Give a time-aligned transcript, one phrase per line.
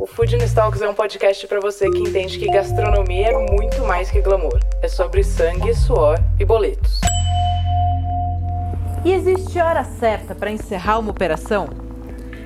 [0.00, 4.08] O Food Talks é um podcast para você que entende que gastronomia é muito mais
[4.08, 4.60] que glamour.
[4.80, 7.00] É sobre sangue, suor e boletos.
[9.04, 11.68] E existe hora certa para encerrar uma operação?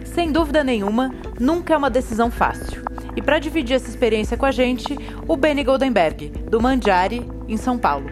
[0.03, 2.83] Sem dúvida nenhuma, nunca é uma decisão fácil.
[3.15, 4.97] E para dividir essa experiência com a gente,
[5.29, 8.07] o Benny Goldenberg, do Mandiari, em São Paulo.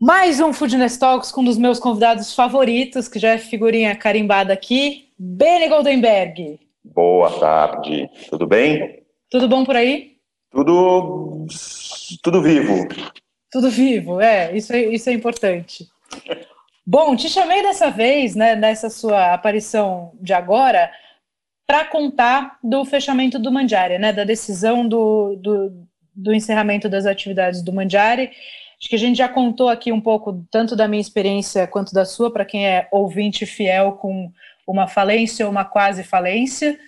[0.00, 4.52] Mais um Foodness Talks com um dos meus convidados favoritos, que já é figurinha carimbada
[4.52, 6.58] aqui, Benny Goldenberg.
[6.94, 9.02] Boa tarde, tudo bem?
[9.30, 10.16] Tudo bom por aí?
[10.50, 11.46] Tudo,
[12.22, 12.88] tudo vivo.
[13.50, 15.86] Tudo vivo, é, isso é, isso é importante.
[16.86, 20.90] Bom, te chamei dessa vez, né, nessa sua aparição de agora,
[21.66, 27.62] para contar do fechamento do Mandiari, né, da decisão do, do, do encerramento das atividades
[27.62, 28.30] do Mandiari.
[28.80, 32.06] Acho que a gente já contou aqui um pouco, tanto da minha experiência quanto da
[32.06, 34.32] sua, para quem é ouvinte fiel com
[34.72, 36.78] uma falência ou uma quase falência.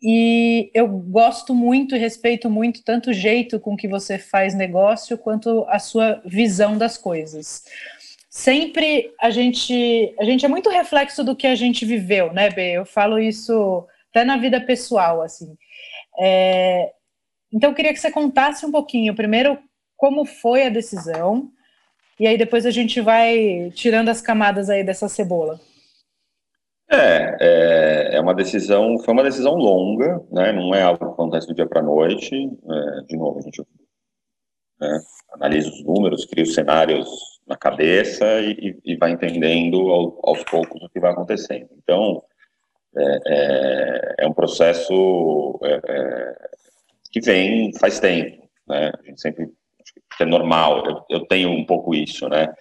[0.00, 5.18] E eu gosto muito e respeito muito tanto o jeito com que você faz negócio
[5.18, 7.64] quanto a sua visão das coisas.
[8.30, 12.72] Sempre a gente a gente é muito reflexo do que a gente viveu, né, B?
[12.72, 15.56] Eu falo isso até na vida pessoal, assim.
[16.20, 16.92] É,
[17.52, 19.58] então eu queria que você contasse um pouquinho, primeiro
[19.96, 21.50] como foi a decisão
[22.20, 25.60] e aí depois a gente vai tirando as camadas aí dessa cebola.
[26.90, 30.52] É, é, é, uma decisão, foi uma decisão longa, né?
[30.52, 32.34] Não é algo que acontece do dia para a noite.
[32.34, 33.62] É, de novo, a gente
[34.80, 35.00] né,
[35.32, 37.08] analisa os números, cria os cenários
[37.46, 41.68] na cabeça e, e vai entendendo ao, aos poucos o que vai acontecendo.
[41.76, 42.22] Então,
[42.96, 46.36] é, é, é um processo é, é,
[47.12, 48.92] que vem faz tempo, né?
[48.98, 50.84] A gente sempre acho que é normal.
[50.86, 52.54] Eu, eu tenho um pouco isso, né?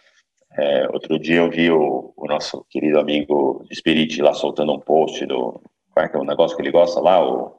[0.58, 5.26] É, outro dia eu vi o, o nosso querido amigo Spirit lá soltando um post
[5.26, 5.62] do.
[5.94, 7.24] Qual é que é o negócio que ele gosta lá?
[7.24, 7.58] O,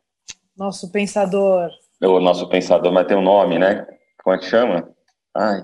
[0.57, 1.71] nosso pensador.
[2.03, 3.87] O nosso pensador, mas tem um nome, né?
[4.23, 4.89] Como é que chama?
[5.35, 5.63] Ai.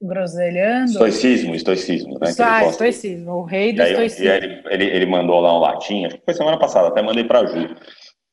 [0.00, 0.92] Groselhando?
[0.92, 2.32] Estoicismo, estoicismo, né?
[2.38, 4.24] Ah, estoicismo, o rei do e aí, estoicismo.
[4.24, 7.02] E aí ele, ele, ele, mandou lá um latim, acho que foi semana passada, até
[7.02, 7.74] mandei pra Ju.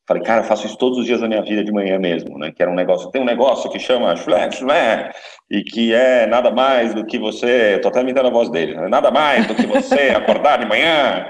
[0.08, 2.52] Falei, cara, eu faço isso todos os dias da minha vida de manhã mesmo, né?
[2.52, 5.12] Que era um negócio, tem um negócio que chama chulé, chulé,
[5.50, 8.88] e que é nada mais do que você, tô até imitando a voz dele, né?
[8.88, 11.28] nada mais do que você acordar de manhã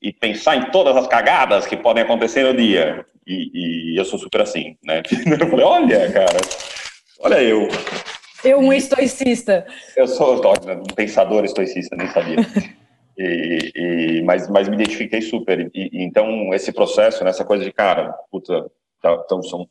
[0.00, 3.04] e pensar em todas as cagadas que podem acontecer no dia.
[3.26, 5.02] E, e eu sou super assim, né?
[5.40, 6.36] Eu falei, olha, cara,
[7.20, 7.68] olha eu.
[8.44, 9.66] Eu, um estoicista.
[9.96, 12.36] Eu sou um pensador estoicista, nem sabia.
[13.16, 15.70] E, e, mas, mas me identifiquei super.
[15.74, 18.70] E, e, então, esse processo, nessa né, coisa de, cara, puta,
[19.00, 19.68] tá, então são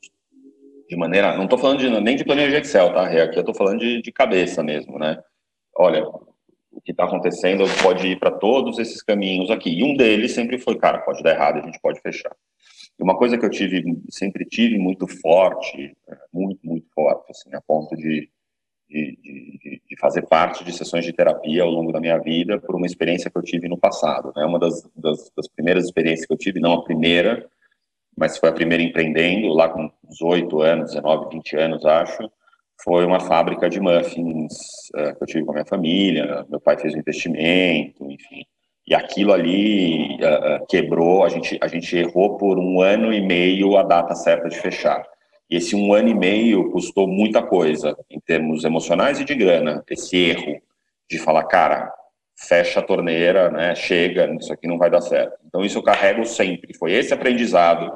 [0.90, 1.36] de maneira.
[1.36, 3.04] Não estou falando de, nem de planilha de Excel, tá?
[3.06, 5.22] Aqui eu estou falando de, de cabeça mesmo, né?
[5.76, 9.70] Olha, o que está acontecendo pode ir para todos esses caminhos aqui.
[9.70, 12.36] E um deles sempre foi, cara, pode dar errado, a gente pode fechar.
[13.00, 15.96] E uma coisa que eu tive, sempre tive muito forte,
[16.32, 18.30] muito, muito forte, assim, a ponto de
[18.94, 22.76] de, de, de, fazer parte de sessões de terapia ao longo da minha vida por
[22.76, 24.32] uma experiência que eu tive no passado.
[24.36, 24.46] Né?
[24.46, 27.48] Uma das, das, das, primeiras experiências que eu tive, não a primeira,
[28.16, 32.30] mas foi a primeira empreendendo, lá com 18 anos, 19, 20 anos, acho,
[32.84, 34.54] foi uma fábrica de muffins
[34.96, 38.46] uh, que eu tive com a minha família, meu pai fez um investimento, enfim.
[38.86, 43.78] E aquilo ali uh, quebrou, a gente, a gente errou por um ano e meio
[43.78, 45.04] a data certa de fechar.
[45.56, 49.84] Esse um ano e meio custou muita coisa, em termos emocionais e de grana.
[49.90, 50.62] Esse erro
[51.10, 51.94] de falar, cara,
[52.36, 55.38] fecha a torneira, né, chega, isso aqui não vai dar certo.
[55.46, 56.76] Então, isso eu carrego sempre.
[56.76, 57.96] Foi esse aprendizado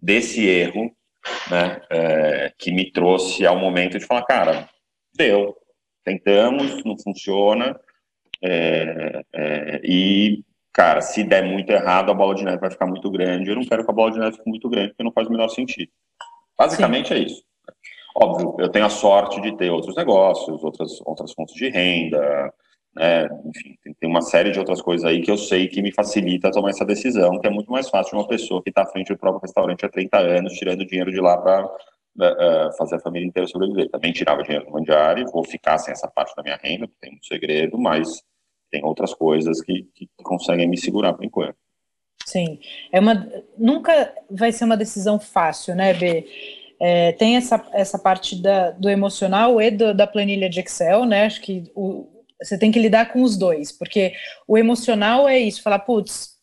[0.00, 0.94] desse erro
[1.50, 4.68] né, é, que me trouxe ao momento de falar, cara,
[5.16, 5.56] deu,
[6.04, 7.78] tentamos, não funciona,
[8.42, 13.10] é, é, e, cara, se der muito errado, a bola de neve vai ficar muito
[13.10, 13.50] grande.
[13.50, 15.32] Eu não quero que a bola de neve fique muito grande, porque não faz o
[15.32, 15.90] menor sentido.
[16.58, 17.14] Basicamente Sim.
[17.14, 17.42] é isso.
[18.14, 22.52] Óbvio, eu tenho a sorte de ter outros negócios, outras, outras fontes de renda,
[22.94, 23.28] né?
[23.44, 26.50] enfim, tem, tem, uma série de outras coisas aí que eu sei que me facilita
[26.50, 29.12] tomar essa decisão, que é muito mais fácil de uma pessoa que está à frente
[29.12, 31.70] do próprio restaurante há 30 anos, tirando dinheiro de lá para uh,
[32.16, 33.90] né, uh, fazer a família inteira sobreviver.
[33.90, 37.22] Também tirava dinheiro do Mandiari, vou ficar sem essa parte da minha renda, tem um
[37.22, 38.22] segredo, mas
[38.70, 41.65] tem outras coisas que, que conseguem me segurar por enquanto.
[42.26, 42.58] Sim,
[42.92, 43.26] é uma
[43.56, 46.26] nunca vai ser uma decisão fácil, né, B?
[46.80, 51.24] é, tem essa, essa parte da, do emocional e do, da planilha de Excel, né?
[51.24, 52.06] Acho que o,
[52.40, 54.12] você tem que lidar com os dois, porque
[54.46, 56.36] o emocional é isso, falar, putz,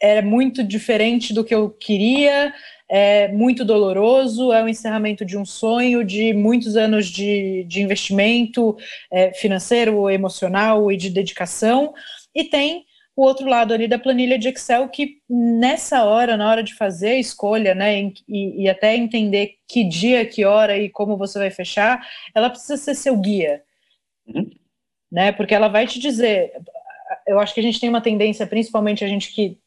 [0.00, 2.52] é muito diferente do que eu queria,
[2.88, 8.76] é muito doloroso, é o encerramento de um sonho, de muitos anos de, de investimento
[9.10, 11.92] é, financeiro, emocional e de dedicação,
[12.34, 12.84] e tem
[13.16, 17.08] o outro lado ali da planilha de Excel que nessa hora, na hora de fazer
[17.10, 21.50] a escolha, né, e, e até entender que dia, que hora e como você vai
[21.50, 23.62] fechar, ela precisa ser seu guia,
[24.26, 24.50] uhum.
[25.10, 26.52] né, porque ela vai te dizer,
[27.26, 29.58] eu acho que a gente tem uma tendência, principalmente a gente que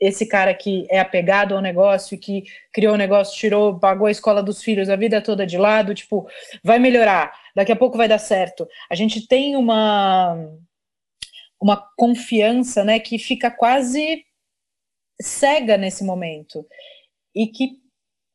[0.00, 4.10] esse cara que é apegado ao negócio e que criou o negócio, tirou, pagou a
[4.10, 6.26] escola dos filhos a vida toda de lado, tipo,
[6.62, 8.66] vai melhorar, daqui a pouco vai dar certo.
[8.90, 10.36] A gente tem uma
[11.66, 14.24] uma confiança, né, que fica quase
[15.20, 16.64] cega nesse momento.
[17.34, 17.80] E que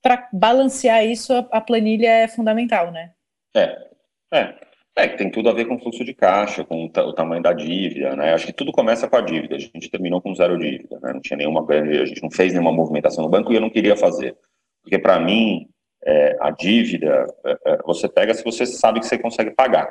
[0.04, 3.14] para balancear isso a, planilha é fundamental, né?
[3.56, 3.90] É.
[4.34, 4.72] É.
[4.98, 7.54] É, que tem tudo a ver com o fluxo de caixa, com o, tamanho da
[7.54, 8.34] dívida, né?
[8.34, 9.56] Acho que tudo começa com a dívida.
[9.56, 11.14] A gente terminou com zero dívida, né?
[11.14, 13.96] Não tinha nenhuma a gente não fez nenhuma movimentação no banco e eu não queria
[13.96, 14.36] fazer.
[14.84, 15.70] Porque para mim,
[16.04, 19.90] é, a dívida, é, é, você pega se você sabe que você consegue pagar.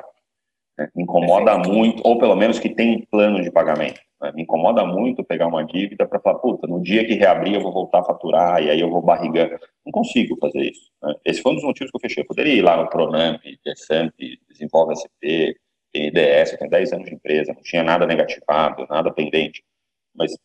[0.77, 0.89] Né?
[0.95, 3.99] Me incomoda muito, ou pelo menos que tem plano de pagamento.
[4.21, 4.31] Né?
[4.33, 7.73] Me incomoda muito pegar uma dívida para falar, puta, no dia que reabrir eu vou
[7.73, 9.57] voltar a faturar e aí eu vou barrigando.
[9.85, 10.91] Não consigo fazer isso.
[11.01, 11.13] Né?
[11.25, 12.23] Esse foi um dos motivos que eu fechei.
[12.23, 14.13] Eu poderia ir lá no Pronamp, Desamp,
[14.49, 15.55] Desenvolve SP,
[15.91, 19.63] tem IDS, eu tenho 10 anos de empresa, não tinha nada negativado, nada pendente.
[20.15, 20.37] Mas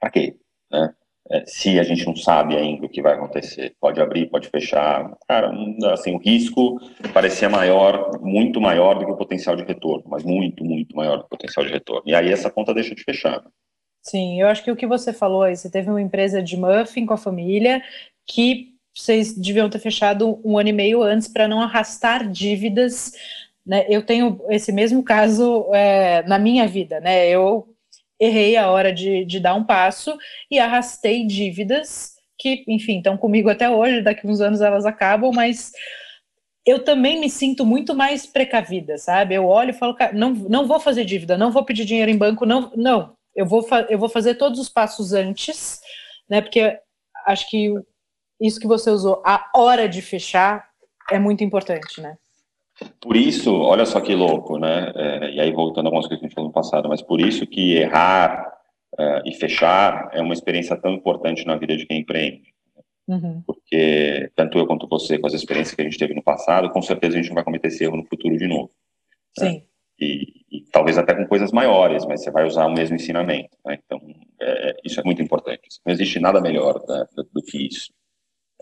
[0.00, 0.36] para quê?
[0.70, 0.94] Né?
[1.32, 3.74] É, se a gente não sabe ainda o que vai acontecer.
[3.80, 5.16] Pode abrir, pode fechar.
[5.28, 5.52] Cara,
[5.92, 6.80] assim, o risco
[7.14, 11.20] parecia maior, muito maior do que o potencial de retorno, mas muito, muito maior do
[11.20, 12.02] que o potencial de retorno.
[12.04, 13.44] E aí essa conta deixa de fechar.
[14.02, 17.06] Sim, eu acho que o que você falou aí, você teve uma empresa de muffin
[17.06, 17.80] com a família
[18.26, 23.12] que vocês deviam ter fechado um ano e meio antes para não arrastar dívidas.
[23.64, 23.86] Né?
[23.88, 27.28] Eu tenho esse mesmo caso é, na minha vida, né?
[27.28, 27.68] Eu
[28.20, 30.16] errei a hora de, de dar um passo
[30.50, 35.72] e arrastei dívidas que, enfim, estão comigo até hoje, daqui uns anos elas acabam, mas
[36.64, 39.34] eu também me sinto muito mais precavida, sabe?
[39.34, 42.16] Eu olho e falo, cara, não, não vou fazer dívida, não vou pedir dinheiro em
[42.16, 45.80] banco, não, não, eu vou, eu vou fazer todos os passos antes,
[46.28, 46.40] né?
[46.40, 46.78] Porque
[47.26, 47.74] acho que
[48.40, 50.68] isso que você usou, a hora de fechar,
[51.10, 52.16] é muito importante, né?
[53.00, 54.92] Por isso, olha só que louco, né?
[54.94, 57.20] É, e aí voltando a algumas coisas que a gente falou no passado, mas por
[57.20, 58.52] isso que errar
[58.98, 62.54] é, e fechar é uma experiência tão importante na vida de quem empreende.
[63.08, 63.42] Uhum.
[63.46, 66.80] Porque tanto eu quanto você, com as experiências que a gente teve no passado, com
[66.80, 68.70] certeza a gente não vai cometer esse erro no futuro de novo.
[69.38, 69.48] Né?
[69.48, 69.54] Sim.
[69.56, 69.62] Né?
[70.00, 73.50] E, e, talvez até com coisas maiores, mas você vai usar o mesmo ensinamento.
[73.66, 73.78] Né?
[73.84, 74.00] Então,
[74.40, 75.60] é, isso é muito importante.
[75.84, 77.92] Não existe nada melhor né, do, do que isso.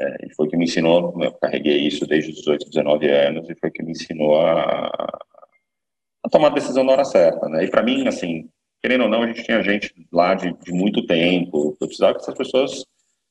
[0.01, 3.71] É, foi que me ensinou, eu carreguei isso desde os 18, 19 anos, e foi
[3.71, 4.87] que me ensinou a,
[6.25, 7.65] a tomar a decisão na hora certa, né?
[7.65, 8.49] E para mim, assim,
[8.81, 12.21] querendo ou não, a gente tinha gente lá de, de muito tempo, eu precisava que
[12.21, 12.85] essas pessoas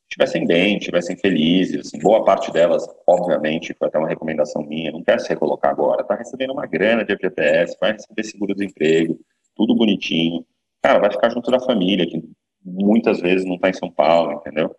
[0.10, 5.04] estivessem bem, estivessem felizes, assim, boa parte delas, obviamente, foi até uma recomendação minha, não
[5.04, 9.20] quer se recolocar agora, tá recebendo uma grana de FGTS, vai receber seguro-desemprego,
[9.56, 10.46] tudo bonitinho,
[10.81, 12.22] cara, vai ficar junto da família, que
[12.63, 14.74] muitas vezes não está em São Paulo, entendeu?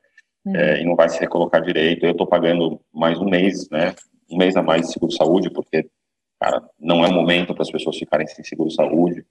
[0.49, 0.57] Uhum.
[0.57, 2.05] é, e não vai se recolocar direito.
[2.05, 3.95] Eu estou pagando mais um mês, né?
[4.31, 5.87] Um mês a mais de seguro-saúde, porque,
[6.41, 9.25] cara, não é o momento para as pessoas ficarem sem seguro-saúde.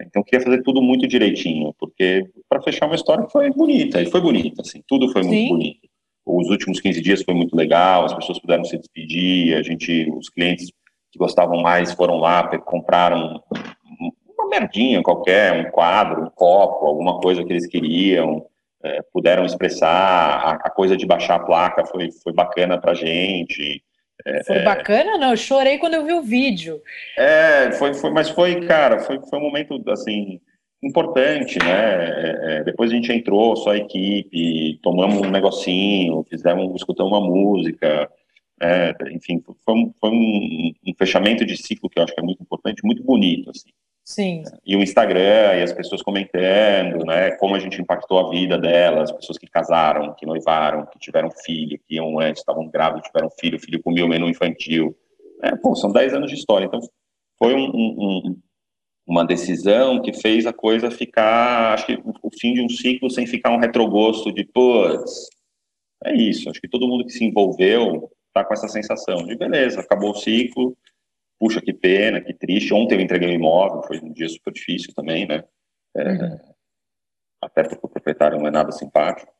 [0.00, 4.00] Então, eu queria fazer tudo muito direitinho, porque para fechar uma história que foi bonita,
[4.00, 5.48] e foi bonita, assim, tudo foi muito Sim.
[5.48, 5.88] bonito.
[6.26, 10.28] Os últimos 15 dias foi muito legal, as pessoas puderam se despedir, a gente, os
[10.28, 10.70] clientes
[11.10, 13.42] que gostavam mais foram lá, compraram
[14.38, 18.44] uma merdinha qualquer, um quadro, um copo, alguma coisa que eles queriam,
[18.82, 23.82] é, puderam expressar, a, a, coisa de baixar a placa foi, foi bacana pra gente.
[24.24, 26.80] É, foi bacana, não, eu chorei quando eu vi o vídeo.
[27.16, 30.40] É, foi, foi, mas foi, cara, foi, foi um momento, assim,
[30.82, 36.74] importante, né, é, é depois a gente entrou, só a equipe, tomamos um negocinho, fizemos,
[36.76, 38.10] escutamos uma música,
[38.60, 42.24] é, enfim, foi, um, foi um, um, fechamento de ciclo que eu acho que é
[42.24, 43.70] muito importante, muito bonito, assim.
[44.06, 44.44] Sim.
[44.64, 49.10] E o Instagram, e as pessoas comentando, né, como a gente impactou a vida delas,
[49.10, 53.58] pessoas que casaram, que noivaram, que tiveram filho, que iam antes, estavam grávidos, tiveram filho,
[53.58, 54.96] filho comia o menu infantil.
[55.42, 56.78] É, pô, são 10 anos de história, então
[57.36, 58.40] foi um, um,
[59.04, 63.26] uma decisão que fez a coisa ficar, acho que o fim de um ciclo sem
[63.26, 65.26] ficar um retrogosto de, putz,
[66.04, 69.80] é isso, acho que todo mundo que se envolveu tá com essa sensação de, beleza,
[69.80, 70.76] acabou o ciclo,
[71.38, 72.72] puxa, que pena, que triste.
[72.74, 75.44] Ontem eu entreguei o imóvel, foi um dia super difícil também, né?
[75.96, 76.38] É, uhum.
[77.42, 79.32] Até porque o proprietário não é nada simpático.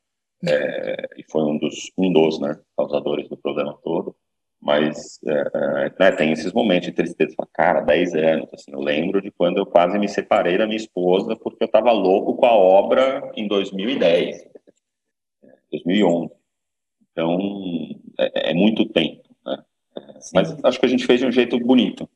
[0.46, 4.14] é, e foi um dos, um dos né, causadores do problema todo.
[4.60, 7.34] Mas é, é, né, tem esses momentos de tristeza.
[7.52, 8.48] Cara, 10 anos.
[8.52, 11.92] Assim, eu lembro de quando eu quase me separei da minha esposa porque eu estava
[11.92, 14.44] louco com a obra em 2010,
[15.70, 16.34] 2011.
[17.12, 17.38] Então,
[18.18, 19.25] é, é muito tempo.
[20.34, 22.08] Mas acho que a gente fez de um jeito bonito,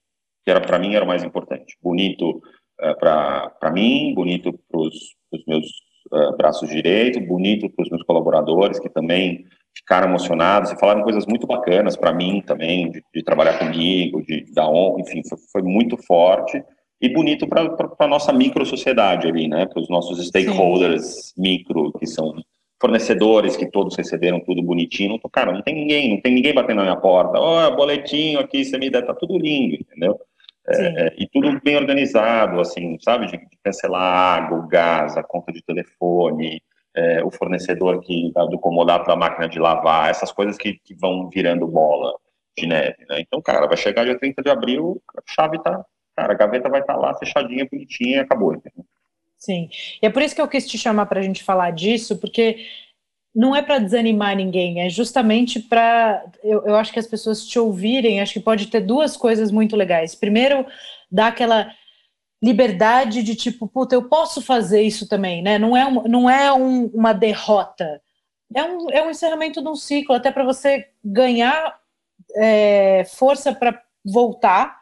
[0.44, 1.76] que era para mim era o mais importante.
[1.82, 2.40] Bonito
[2.80, 5.66] uh, para mim, bonito para os meus
[6.12, 9.44] uh, braços direitos, bonito para os meus colaboradores que também
[9.76, 14.44] ficaram emocionados e falaram coisas muito bacanas para mim também, de, de, trabalhar comigo, de
[14.52, 16.62] dar honra, enfim, foi, foi muito forte
[17.00, 21.42] e bonito para a nossa micro sociedade ali, né, para os nossos stakeholders Sim.
[21.42, 22.34] micro, que são
[22.80, 26.78] fornecedores que todos receberam tudo bonitinho, não, cara, não tem ninguém, não tem ninguém batendo
[26.78, 30.18] na minha porta, ó, oh, boletinho aqui, você me dá, tá tudo lindo, entendeu?
[30.68, 35.22] É, é, e tudo bem organizado, assim, sabe, de, de cancelar água, o gás, a
[35.22, 36.62] conta de telefone,
[36.94, 41.28] é, o fornecedor que do comodato da máquina de lavar, essas coisas que, que vão
[41.28, 42.14] virando bola
[42.56, 43.20] de neve, né?
[43.20, 45.84] Então, cara, vai chegar dia 30 de abril, a chave tá,
[46.16, 48.54] cara, a gaveta vai estar tá lá fechadinha, bonitinha acabou.
[48.54, 48.84] Entendeu?
[49.40, 49.70] Sim,
[50.02, 52.66] e é por isso que eu quis te chamar para a gente falar disso, porque
[53.34, 56.24] não é para desanimar ninguém, é justamente para.
[56.44, 59.76] Eu, eu acho que as pessoas te ouvirem, acho que pode ter duas coisas muito
[59.76, 60.14] legais.
[60.14, 60.66] Primeiro,
[61.10, 61.72] dar aquela
[62.42, 65.58] liberdade de tipo, puta, eu posso fazer isso também, né?
[65.58, 68.02] Não é, um, não é um, uma derrota,
[68.54, 71.78] é um, é um encerramento de um ciclo, até para você ganhar
[72.36, 74.80] é, força para voltar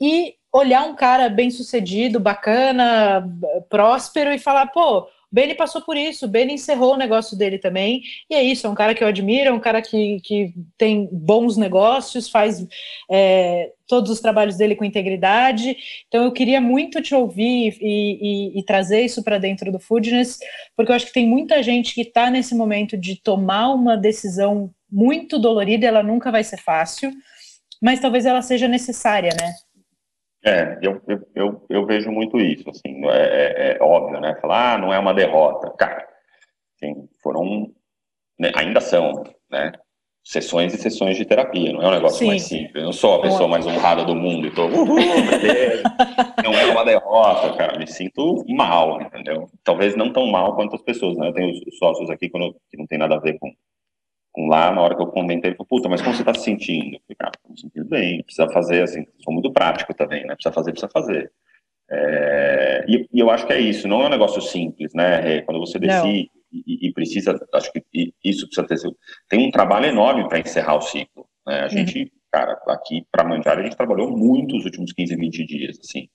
[0.00, 3.28] e olhar um cara bem sucedido, bacana,
[3.68, 8.36] próspero e falar, pô, Benny passou por isso, Benny encerrou o negócio dele também, e
[8.36, 11.56] é isso, é um cara que eu admiro, é um cara que, que tem bons
[11.56, 12.64] negócios, faz
[13.10, 18.60] é, todos os trabalhos dele com integridade, então eu queria muito te ouvir e, e,
[18.60, 20.38] e trazer isso para dentro do Foodness,
[20.76, 24.70] porque eu acho que tem muita gente que está nesse momento de tomar uma decisão
[24.88, 27.10] muito dolorida, ela nunca vai ser fácil,
[27.82, 29.52] mas talvez ela seja necessária, né?
[30.44, 34.74] É, eu, eu, eu, eu, vejo muito isso, assim, é, é, é, óbvio, né, falar,
[34.74, 36.06] ah, não é uma derrota, cara,
[36.76, 37.72] assim, foram,
[38.38, 39.72] né, ainda são, né,
[40.22, 42.26] sessões e sessões de terapia, não é um negócio Sim.
[42.26, 44.98] mais simples, eu não sou a pessoa mais honrada do mundo e tô, uhul,
[46.44, 50.82] não é uma derrota, cara, me sinto mal, entendeu, talvez não tão mal quanto as
[50.82, 52.38] pessoas, né, eu tenho os sócios aqui que
[52.76, 53.50] não tem nada a ver com
[54.36, 56.96] lá, na hora que eu comentei, ele falou, puta, mas como você está se sentindo?
[56.96, 60.34] Eu falei, cara, estou me sentindo bem, precisa fazer, assim, sou muito prático também, né?
[60.34, 61.32] Precisa fazer, precisa fazer.
[61.90, 65.42] É, e, e, eu acho que é isso, não é um negócio simples, né?
[65.42, 67.82] Quando você decide e, e, precisa, acho que
[68.22, 68.96] isso precisa ter,
[69.28, 71.60] tem um trabalho enorme para encerrar o ciclo, né?
[71.60, 71.68] A uhum.
[71.70, 76.08] gente, cara, aqui para Mandiara a gente trabalhou muito os últimos 15, 20 dias, assim,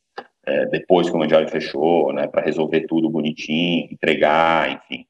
[0.46, 2.28] é, depois que o Mandiara fechou, né?
[2.28, 5.06] Para resolver tudo bonitinho, entregar, enfim.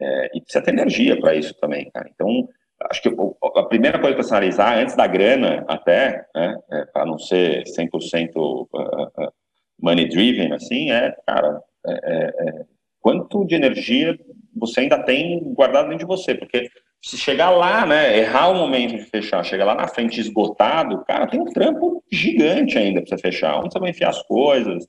[0.00, 2.08] É, e precisa ter energia para isso também, cara.
[2.12, 2.48] Então,
[2.90, 3.08] acho que
[3.56, 7.64] a primeira coisa para se analisar, antes da grana até, né, é, para não ser
[7.64, 9.32] 100% uh, uh,
[9.80, 12.64] money driven, assim, é, cara, é, é, é,
[13.00, 14.18] quanto de energia
[14.56, 16.68] você ainda tem guardado dentro de você, porque
[17.02, 21.26] se chegar lá, né, errar o momento de fechar, chegar lá na frente esgotado, cara,
[21.26, 23.58] tem um trampo gigante ainda para você fechar.
[23.58, 24.88] Onde você vai enfiar as coisas,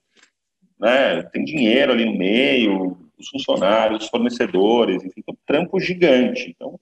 [0.79, 1.23] né?
[1.23, 6.53] Tem dinheiro ali no meio, os funcionários, os fornecedores, enfim, um trampo gigante.
[6.55, 6.79] Então,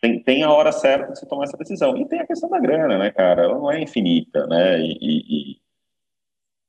[0.00, 1.96] tem, tem a hora certa de se tomar essa decisão.
[1.96, 3.42] E tem a questão da grana, né, cara?
[3.42, 4.80] Ela não é infinita, né?
[4.80, 5.56] E, e, e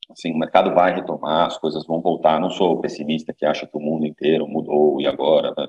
[0.10, 2.40] assim, o mercado vai retomar, as coisas vão voltar.
[2.40, 5.68] Não sou pessimista que acha que o mundo inteiro mudou e agora, né?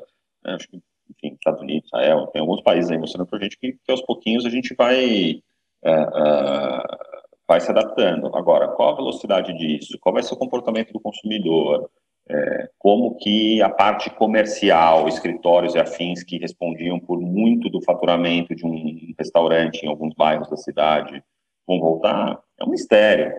[0.55, 0.77] Acho que,
[1.11, 4.47] enfim, Estados Unidos, Israel, tem alguns países aí mostrando pra gente que, que aos pouquinhos
[4.47, 5.43] a gente vai,
[5.85, 6.99] uh, uh,
[7.47, 8.35] vai se adaptando.
[8.35, 9.99] Agora, qual a velocidade disso?
[10.01, 11.91] Qual vai ser o comportamento do consumidor?
[12.33, 18.55] É, como que a parte comercial, escritórios e afins que respondiam por muito do faturamento
[18.55, 21.23] de um restaurante em alguns bairros da cidade
[21.67, 23.33] vão voltar, é um mistério.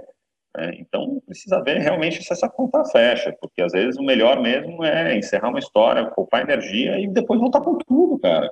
[0.58, 0.76] Né?
[0.80, 5.18] Então, precisa ver realmente se essa conta fecha, porque às vezes o melhor mesmo é
[5.18, 8.52] encerrar uma história, poupar energia e depois voltar com tudo, cara.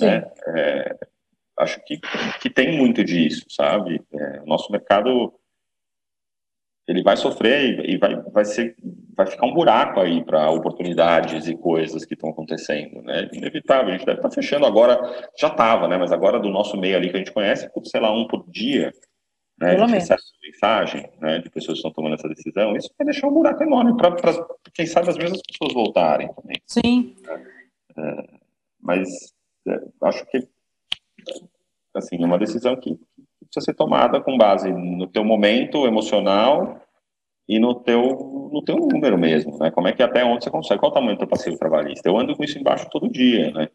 [0.00, 0.28] Né?
[0.48, 0.96] É,
[1.58, 2.00] acho que,
[2.40, 4.02] que tem muito disso, sabe?
[4.12, 5.32] É, o nosso mercado
[6.86, 8.76] ele vai sofrer e vai, vai, ser,
[9.16, 13.28] vai ficar um buraco aí para oportunidades e coisas que estão acontecendo, né?
[13.32, 15.00] Inevitável, a gente deve estar tá fechando agora,
[15.38, 15.96] já estava, né?
[15.96, 18.92] Mas agora do nosso meio ali que a gente conhece, sei lá, um por dia,
[19.60, 19.76] né?
[19.76, 21.38] Pelo de acesso de mensagem, né?
[21.38, 24.16] De pessoas que estão tomando essa decisão, isso vai deixar um buraco enorme para,
[24.74, 26.60] quem sabe, as mesmas pessoas voltarem também.
[26.66, 27.14] Sim.
[27.96, 28.24] É,
[28.80, 29.32] mas
[29.68, 30.48] é, acho que,
[31.94, 32.98] assim, é uma decisão que
[33.52, 36.80] precisa ser tomada com base no teu momento emocional
[37.46, 39.70] e no teu, no teu número mesmo, né?
[39.70, 42.08] Como é que até onde você consegue, qual o tamanho do teu passivo trabalhista?
[42.08, 43.68] Eu ando com isso embaixo todo dia, né?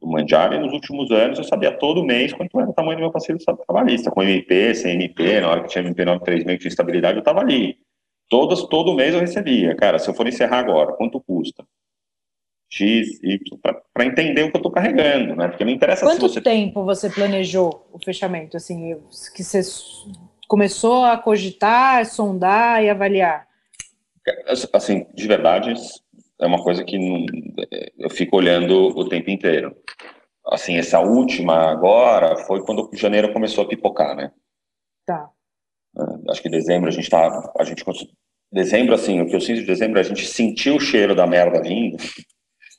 [0.00, 3.10] Do Mandiari, nos últimos anos, eu sabia todo mês quanto era o tamanho do meu
[3.10, 7.16] passivo trabalhista, com MP, sem MP, na hora que tinha MP 936 que tinha estabilidade,
[7.16, 7.76] eu estava ali.
[8.28, 9.74] Todas, todo mês eu recebia.
[9.74, 11.64] Cara, se eu for encerrar agora, quanto custa?
[12.70, 13.38] X, Y,
[13.92, 15.48] para entender o que eu estou carregando, né?
[15.48, 16.40] Porque não interessa Quanto se você...
[16.40, 18.56] tempo você planejou o fechamento?
[18.56, 18.96] Assim,
[19.34, 19.60] que você
[20.46, 23.48] começou a cogitar, sondar e avaliar?
[24.72, 25.74] Assim, de verdade,
[26.40, 27.26] é uma coisa que não,
[27.98, 29.76] eu fico olhando o tempo inteiro.
[30.46, 34.32] Assim, essa última agora foi quando janeiro começou a pipocar, né?
[35.04, 35.28] Tá.
[35.98, 37.84] É, acho que dezembro a gente tá, a gente
[38.52, 41.60] dezembro assim, o que eu sinto de dezembro, a gente sentiu o cheiro da merda
[41.60, 41.96] vindo,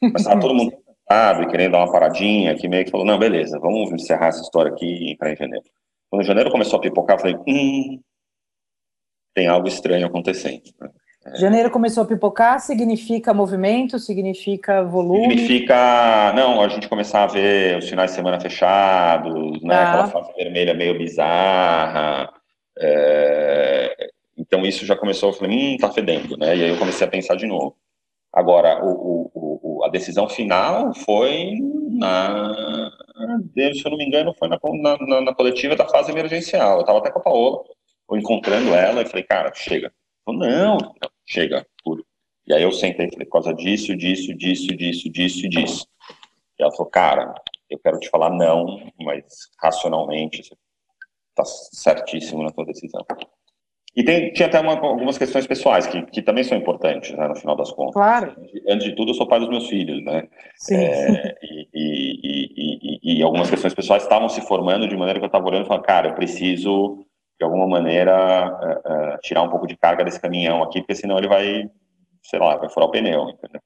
[0.02, 0.72] mas tava todo mundo
[1.08, 4.42] cansado e querendo dar uma paradinha, que meio que falou, não, beleza, vamos encerrar essa
[4.42, 5.66] história aqui e entrar em janeiro.
[6.10, 8.00] Quando janeiro começou a pipocar, eu falei, hum,
[9.34, 10.64] tem algo estranho acontecendo.
[11.26, 11.36] É.
[11.38, 15.38] Janeiro começou a pipocar, significa movimento, significa volume?
[15.38, 19.90] Significa, não, a gente começar a ver os finais de semana fechados, né, ah.
[19.90, 22.34] aquela fase vermelha meio bizarra,
[22.78, 23.96] é,
[24.36, 27.10] então isso já começou, eu falei, hum, tá fedendo, né, e aí eu comecei a
[27.10, 27.76] pensar de novo.
[28.34, 29.41] Agora, o, o,
[29.92, 31.58] decisão final foi
[31.92, 32.92] na,
[33.56, 34.60] se eu não me engano, foi na,
[34.98, 36.78] na, na coletiva da fase emergencial.
[36.78, 37.64] Eu estava até com a Paola,
[38.10, 39.94] eu encontrando ela, e falei, cara, chega.
[40.26, 42.06] Falei, não, não, chega, puro.
[42.48, 45.88] E aí eu sentei e falei, por causa disso, disso, disso, disso, disso disso.
[46.60, 47.34] E ela falou, cara,
[47.70, 49.24] eu quero te falar não, mas
[49.60, 50.56] racionalmente você
[51.36, 53.06] tá certíssimo na tua decisão.
[53.94, 57.36] E tem, tinha até uma, algumas questões pessoais que, que também são importantes, né, no
[57.36, 57.94] final das contas.
[57.94, 58.36] Claro.
[58.70, 60.30] Antes de tudo, eu sou pai dos meus filhos, né?
[60.56, 60.78] Sim.
[60.78, 65.28] É, e, e, e, e, algumas questões pessoais estavam se formando de maneira que eu
[65.28, 67.06] estava olhando e falando, cara, eu preciso,
[67.38, 68.14] de alguma maneira,
[68.48, 71.70] uh, uh, tirar um pouco de carga desse caminhão aqui, porque senão ele vai,
[72.24, 73.62] sei lá, vai furar o pneu, entendeu?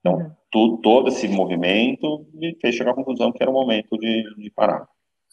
[0.00, 0.30] Então, uhum.
[0.50, 4.50] tu, todo esse movimento me fez chegar à conclusão que era o momento de, de
[4.50, 4.86] parar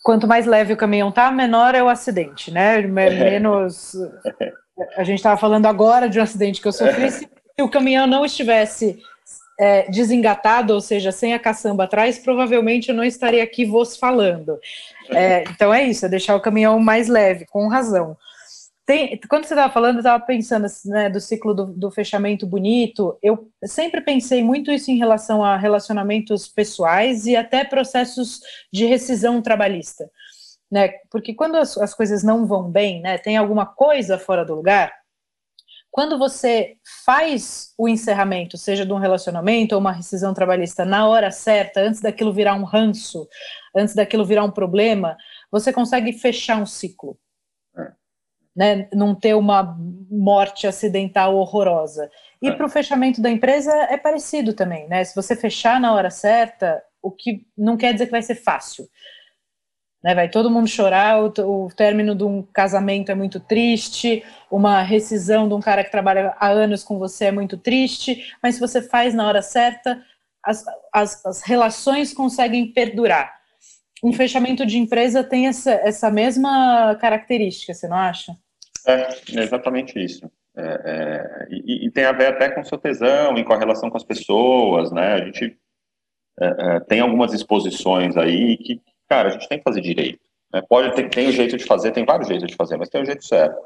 [0.03, 2.81] quanto mais leve o caminhão tá, menor é o acidente, né?
[2.81, 3.95] Menos.
[4.95, 7.11] A gente estava falando agora de um acidente que eu sofri.
[7.11, 7.27] Se
[7.59, 8.97] o caminhão não estivesse
[9.59, 14.57] é, desengatado, ou seja, sem a caçamba atrás, provavelmente eu não estaria aqui vos falando.
[15.09, 18.15] É, então é isso, é deixar o caminhão mais leve, com razão.
[18.89, 23.15] Tem, quando você estava falando, eu estava pensando né, do ciclo do, do, fechamento bonito.
[23.21, 28.39] Eu sempre pensei muito isso em relação a relacionamentos pessoais e até processos
[28.73, 30.09] de rescisão trabalhista.
[30.71, 30.89] Né?
[31.11, 34.91] Porque quando as, as coisas não vão bem, né, tem alguma coisa fora do lugar,
[35.91, 36.75] quando você
[37.05, 42.01] faz o encerramento, seja de um relacionamento ou uma rescisão trabalhista, na hora certa, antes
[42.01, 43.27] daquilo virar um ranço,
[43.75, 45.15] antes daquilo virar um problema,
[45.51, 47.19] você consegue fechar um ciclo
[48.59, 49.77] né, não ter uma
[50.11, 52.11] morte acidental horrorosa.
[52.41, 52.51] E é.
[52.51, 55.01] para o fechamento da empresa é parecido também, né?
[55.05, 58.89] Se você fechar na hora certa, o que não quer dizer que vai ser fácil.
[60.03, 64.81] Né, vai todo mundo chorar, o, o término de um casamento é muito triste, uma
[64.81, 68.61] rescisão de um cara que trabalha há anos com você é muito triste, mas se
[68.61, 70.01] você faz na hora certa,
[70.43, 73.39] as, as, as relações conseguem perdurar
[74.03, 78.35] um fechamento de empresa tem essa, essa mesma característica, você não acha?
[78.89, 80.29] É, é exatamente isso.
[80.55, 83.89] É, é, e, e, tem a ver até com seu tesão e com a relação
[83.89, 85.13] com as pessoas, né?
[85.13, 85.57] A gente
[86.39, 90.19] é, é, tem algumas exposições aí que, cara, a gente tem que fazer direito.
[90.53, 90.61] Né?
[90.67, 92.99] Pode ter, tem o um jeito de fazer, tem vários jeitos de fazer, mas tem
[92.99, 93.61] o um jeito certo.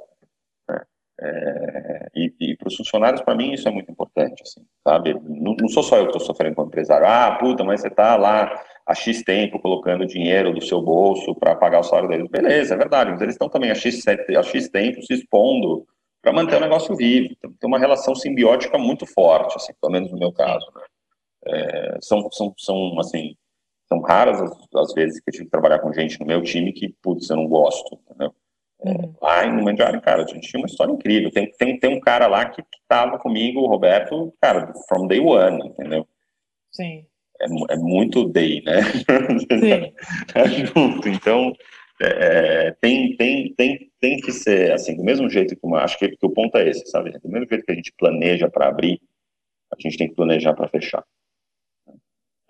[0.69, 0.81] Né?
[1.21, 5.13] É, e, e para os funcionários, para mim, isso é muito importante, assim, sabe?
[5.13, 7.07] Não, não sou só eu que estou sofrendo como empresário.
[7.07, 11.55] Ah, puta, mas você está lá há X tempo colocando dinheiro do seu bolso para
[11.55, 12.29] pagar o salário deles.
[12.29, 15.85] Beleza, é verdade, mas eles estão também há X, X tempo se expondo
[16.21, 17.35] para manter o negócio vivo.
[17.41, 20.65] Tem uma relação simbiótica muito forte, assim, pelo menos no meu caso.
[20.75, 20.81] Né?
[21.45, 23.35] É, são, são, são, assim,
[23.87, 26.71] são raras as, as, vezes que eu tive que trabalhar com gente no meu time
[26.71, 28.33] que, putz, eu não gosto, entendeu?
[28.85, 29.15] É, uhum.
[29.21, 31.31] Lá no Mandiari, cara, a gente tinha uma história incrível.
[31.31, 35.67] Tem, tem, tem um cara lá que, estava comigo, o Roberto, cara, from day one,
[35.67, 36.07] entendeu?
[36.71, 37.05] Sim
[37.43, 38.81] é, é muito day, né?
[40.35, 41.07] é junto.
[41.07, 41.53] Então,
[42.01, 45.83] é, é, tem, tem, tem, tem que ser assim, do mesmo jeito que uma.
[45.83, 47.11] Acho que, que o ponto é esse, sabe?
[47.19, 48.99] Do mesmo jeito que a gente planeja para abrir,
[49.71, 51.03] a gente tem que planejar para fechar.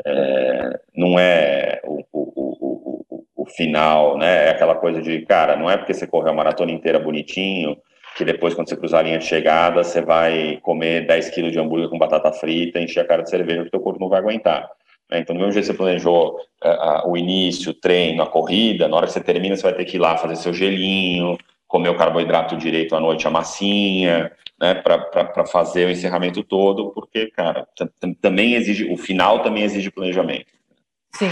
[0.05, 4.47] É, não é o, o, o, o, final, né?
[4.47, 7.77] É aquela coisa de, cara, não é porque você correu a maratona inteira bonitinho
[8.15, 11.59] que depois, quando você cruzar a linha de chegada, você vai comer 10 quilos de
[11.59, 14.19] hambúrguer com batata frita, encher a cara de cerveja, que o teu corpo não vai
[14.19, 14.69] aguentar.
[15.13, 15.19] Né?
[15.19, 18.97] Então, do mesmo jeito que você planejou uh, o início, o treino, a corrida, na
[18.97, 21.97] hora que você termina, você vai ter que ir lá fazer seu gelinho, comer o
[21.97, 27.67] carboidrato direito à noite, a massinha, né, para fazer o encerramento todo, porque, cara,
[28.19, 30.47] também exige, o final também exige planejamento.
[31.15, 31.29] Sim.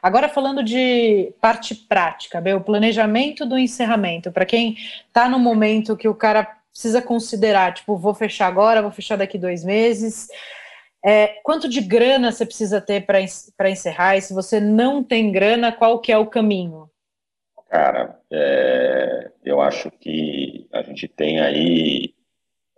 [0.00, 4.76] Agora falando de parte prática, o planejamento do encerramento, para quem
[5.08, 9.36] está no momento que o cara precisa considerar, tipo, vou fechar agora, vou fechar daqui
[9.36, 10.28] dois meses,
[11.04, 14.16] é, quanto de grana você precisa ter para encerrar?
[14.16, 16.90] E se você não tem grana, qual que é o caminho?
[17.68, 22.14] Cara, é, eu acho que a gente tem aí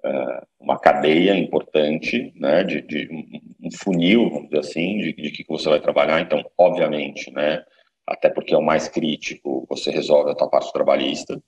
[0.05, 3.09] uh, uma cadeia importante, né, de, de,
[3.63, 6.21] um funil, vamos dizer assim, de, de que você vai trabalhar.
[6.21, 7.65] Então, obviamente, né,
[8.07, 11.41] até porque é o mais crítico, você resolve a tua parte trabalhista.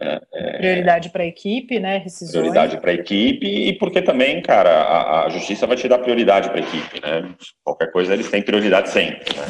[0.00, 1.98] É, prioridade para a equipe, né?
[1.98, 2.32] Rescisões.
[2.32, 6.48] Prioridade para a equipe e porque também, cara, a, a justiça vai te dar prioridade
[6.48, 7.34] para a equipe, né?
[7.62, 9.44] Qualquer coisa eles têm prioridade sempre, né?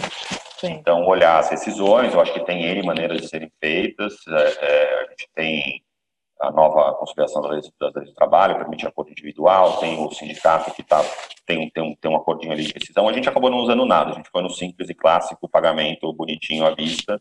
[0.59, 0.73] Sim.
[0.73, 4.15] Então, olhar as rescisões, eu acho que tem N maneiras de serem feitas.
[4.29, 5.83] É, é, a gente tem
[6.41, 10.73] a nova conciliação das leis, das leis do trabalho, permite acordo individual, tem o sindicato
[10.73, 11.03] que tá,
[11.47, 13.09] tem, tem, um, tem um acordinho ali de rescisão.
[13.09, 16.67] A gente acabou não usando nada, a gente foi no simples e clássico, pagamento bonitinho
[16.67, 17.21] à vista,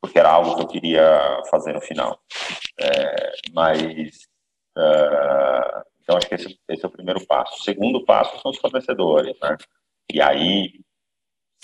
[0.00, 2.18] porque era algo que eu queria fazer no final.
[2.80, 4.28] É, mas,
[4.76, 7.54] uh, então acho que esse, esse, é o primeiro passo.
[7.60, 9.56] O segundo passo são os fornecedores, né?
[10.12, 10.72] E aí,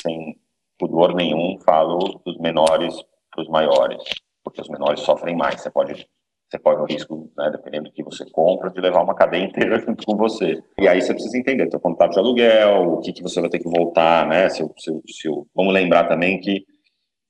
[0.02, 0.38] sem
[0.78, 2.94] pudor nenhum, falo dos menores
[3.30, 4.02] para os maiores,
[4.44, 5.60] porque os menores sofrem mais.
[5.60, 6.06] Você pode
[6.48, 9.80] você corre o risco, né, dependendo do que você compra, de levar uma cadeia inteira
[9.84, 10.62] junto com você.
[10.78, 13.58] E aí você precisa entender seu contrato de aluguel, o que, que você vai ter
[13.58, 14.48] que voltar, né?
[14.48, 16.64] Se, se, se, vamos lembrar também que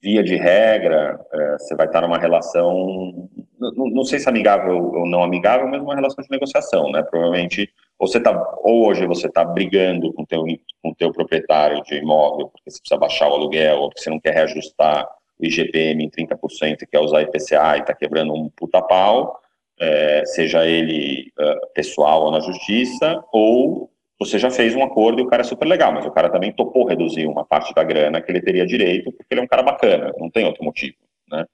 [0.06, 5.04] via de regra, é, você vai estar numa relação, não, não, sei se amigável ou
[5.04, 7.02] não amigável, mas uma relação de negociação, né?
[7.02, 8.30] Provavelmente, ou, você tá,
[8.62, 10.44] ou hoje você está brigando com teu,
[10.84, 14.20] o teu proprietário de imóvel, porque você precisa baixar o aluguel, ou porque você não
[14.20, 15.08] quer reajustar
[15.40, 19.40] o IGPM em 30% e quer usar IPCA e está quebrando um puta pau,
[19.80, 25.24] é, seja ele uh, pessoal ou na justiça, ou você já fez um acordo e
[25.24, 28.20] o cara é super legal, mas o cara também topou reduzir uma parte da grana
[28.20, 30.96] que ele teria direito, porque ele é um cara bacana, não tem outro motivo,
[31.30, 31.44] né?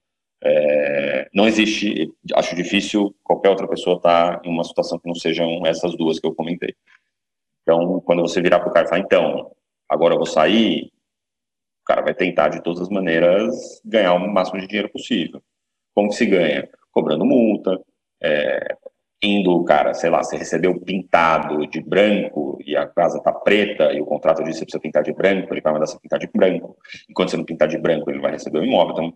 [0.44, 5.14] É, não existe, acho difícil qualquer outra pessoa estar tá em uma situação que não
[5.14, 6.74] sejam essas duas que eu comentei.
[7.62, 9.52] Então, quando você virar para o cara e falar, então,
[9.88, 10.90] agora eu vou sair,
[11.82, 15.40] o cara vai tentar de todas as maneiras ganhar o máximo de dinheiro possível.
[15.94, 16.68] Como que se ganha?
[16.90, 17.80] Cobrando multa,
[18.20, 18.76] é,
[19.22, 24.00] indo, cara, sei lá, você recebeu pintado de branco e a casa tá preta e
[24.00, 26.26] o contrato diz que você precisa pintar de branco, ele vai mandar você pintar de
[26.26, 26.76] branco.
[27.08, 28.92] Enquanto você não pintar de branco, ele vai receber o imóvel.
[28.92, 29.14] Então,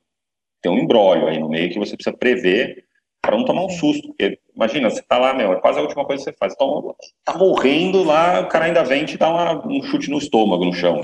[0.63, 2.85] tem um embrólio aí no meio que você precisa prever
[3.21, 4.09] para não tomar um susto.
[4.09, 6.55] Porque, imagina, você tá lá, meu, é quase a última coisa que você faz.
[6.55, 10.65] Então, tá morrendo lá, o cara ainda vem te dar uma, um chute no estômago,
[10.65, 11.01] no chão?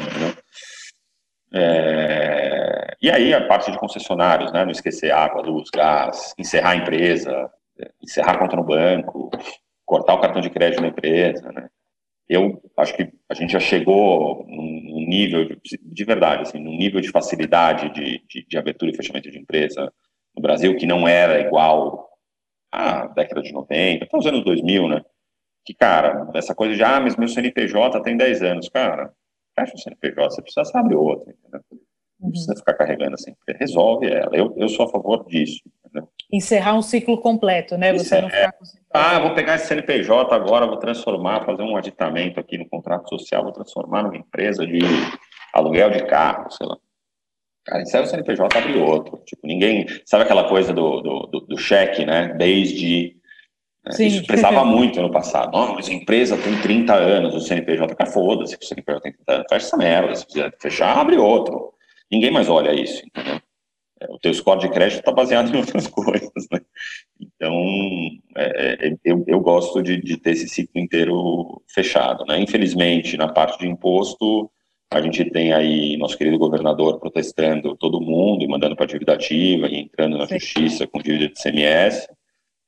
[1.52, 2.96] É...
[3.02, 4.64] E aí a parte de concessionários, né?
[4.64, 7.50] Não esquecer água, luz, gás, encerrar a empresa,
[8.02, 9.30] encerrar a conta no banco,
[9.84, 11.68] cortar o cartão de crédito da empresa, né?
[12.28, 17.00] Eu acho que a gente já chegou num nível, de, de verdade, assim, num nível
[17.00, 19.92] de facilidade de, de, de, abertura e fechamento de empresa
[20.34, 22.08] no Brasil que não era igual
[22.70, 25.02] à década de 90, até os anos 2000, né?
[25.64, 28.68] Que, cara, essa coisa de, ah, mas meu CNPJ tem 10 anos.
[28.68, 29.12] Cara,
[29.54, 31.60] fecha o CNPJ, você precisa abrir outro, entendeu?
[32.18, 34.34] Não precisa ficar carregando assim, resolve ela.
[34.34, 35.60] Eu, eu sou a favor disso.
[36.32, 37.92] Encerrar um ciclo completo, né?
[37.92, 42.40] Você não ficar com Ah, vou pegar esse CNPJ agora, vou transformar, fazer um aditamento
[42.40, 44.78] aqui no contrato social, vou transformar numa empresa de
[45.52, 46.78] aluguel de carro, sei lá.
[47.66, 49.22] Cara, encerra o CNPJ, abre outro.
[49.26, 49.86] Tipo, ninguém.
[50.04, 52.34] Sabe aquela coisa do, do, do, do cheque, né?
[52.36, 53.16] Desde.
[53.84, 53.92] Né?
[53.92, 54.06] Sim.
[54.06, 55.52] Isso precisava muito no passado.
[55.52, 59.12] Não, mas a empresa tem 30 anos, o CNPJ, cara, foda-se que o CNPJ tem
[59.12, 59.46] 30 anos.
[59.48, 60.14] Fecha essa merda.
[60.14, 61.72] Se quiser fechar, abre outro
[62.12, 63.40] ninguém mais olha isso, entendeu?
[64.02, 66.60] É, o teu score de crédito está baseado em outras coisas, né?
[67.20, 67.54] Então,
[68.36, 72.40] é, é, eu, eu gosto de, de, ter esse ciclo inteiro fechado, né?
[72.40, 74.50] Infelizmente, na parte de imposto,
[74.90, 79.68] a gente tem aí nosso querido governador protestando todo mundo e mandando para dívida ativa
[79.68, 80.38] e entrando na Sim.
[80.38, 82.08] justiça com dívida de CMS.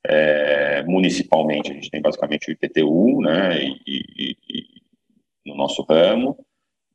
[0.07, 3.63] É, municipalmente, a gente tem basicamente o IPTU, né?
[3.63, 4.65] E, e, e
[5.45, 6.37] no nosso ramo.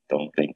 [0.05, 0.55] Então, tem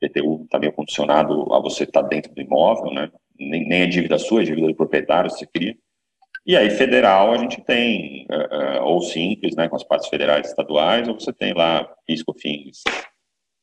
[0.00, 3.10] PTU está meio condicionado a você estar tá dentro do imóvel, né?
[3.38, 5.76] Nem, nem é dívida sua, é dívida do proprietário, se cria.
[6.46, 10.48] E aí, federal, a gente tem, uh, ou simples, né, com as partes federais e
[10.48, 12.82] estaduais, ou você tem lá PISCO, FINGS,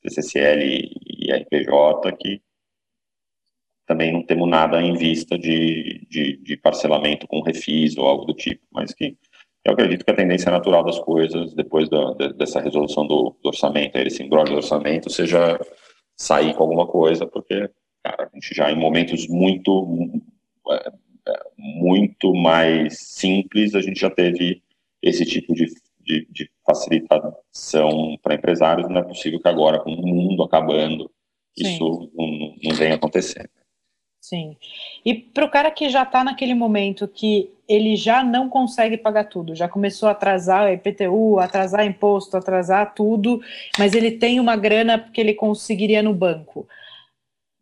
[0.02, 2.40] CCCL e RPJ, que
[3.86, 8.34] também não temos nada em vista de, de, de, parcelamento com refis ou algo do
[8.34, 9.16] tipo, mas que
[9.64, 13.48] eu acredito que a tendência natural das coisas, depois da, de, dessa resolução do, do
[13.48, 15.58] orçamento, esse embrolho do orçamento, seja
[16.16, 17.70] sair com alguma coisa, porque,
[18.02, 19.86] cara, a gente já em momentos muito.
[21.58, 24.62] muito mais simples, a gente já teve
[25.02, 25.66] esse tipo de,
[26.00, 28.88] de, de facilitação para empresários.
[28.88, 31.10] Não é possível que agora, com o mundo acabando,
[31.56, 31.74] Sim.
[31.74, 33.50] isso não, não venha acontecendo.
[34.28, 34.56] Sim.
[35.04, 39.26] E para o cara que já está naquele momento que ele já não consegue pagar
[39.28, 43.40] tudo, já começou a atrasar IPTU, atrasar imposto, atrasar tudo,
[43.78, 46.66] mas ele tem uma grana que ele conseguiria no banco.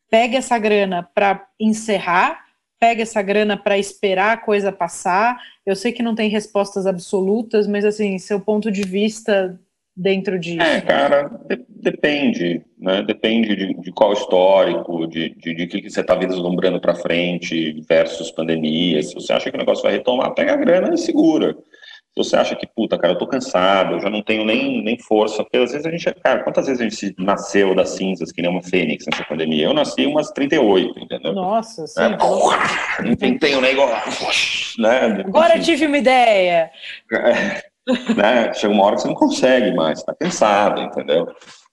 [0.09, 2.43] Pega essa grana para encerrar,
[2.81, 5.39] pega essa grana para esperar a coisa passar.
[5.67, 9.61] Eu sei que não tem respostas absolutas, mas assim, seu ponto de vista
[9.97, 10.61] dentro disso?
[10.61, 13.03] É, cara, de, depende, né?
[13.03, 17.81] Depende de, de qual histórico, de, de, de que, que você está vislumbrando para frente
[17.89, 19.03] versus pandemia.
[19.03, 21.55] Se você acha que o negócio vai retomar, pega a grana e segura.
[21.55, 24.97] Se você acha que, puta, cara, eu tô cansado, eu já não tenho nem, nem
[24.97, 28.41] força, porque às vezes a gente, cara, quantas vezes a gente nasceu das cinzas que
[28.41, 29.67] nem uma fênix nessa pandemia?
[29.67, 31.33] Eu nasci umas 38, entendeu?
[31.33, 32.01] Nossa, sim.
[32.01, 35.25] É, inventei um negócio, né?
[35.27, 36.71] Agora tive uma ideia.
[37.13, 37.74] É
[38.17, 38.53] né?
[38.55, 41.27] Chega uma hora que você não consegue mais, está cansado, entendeu?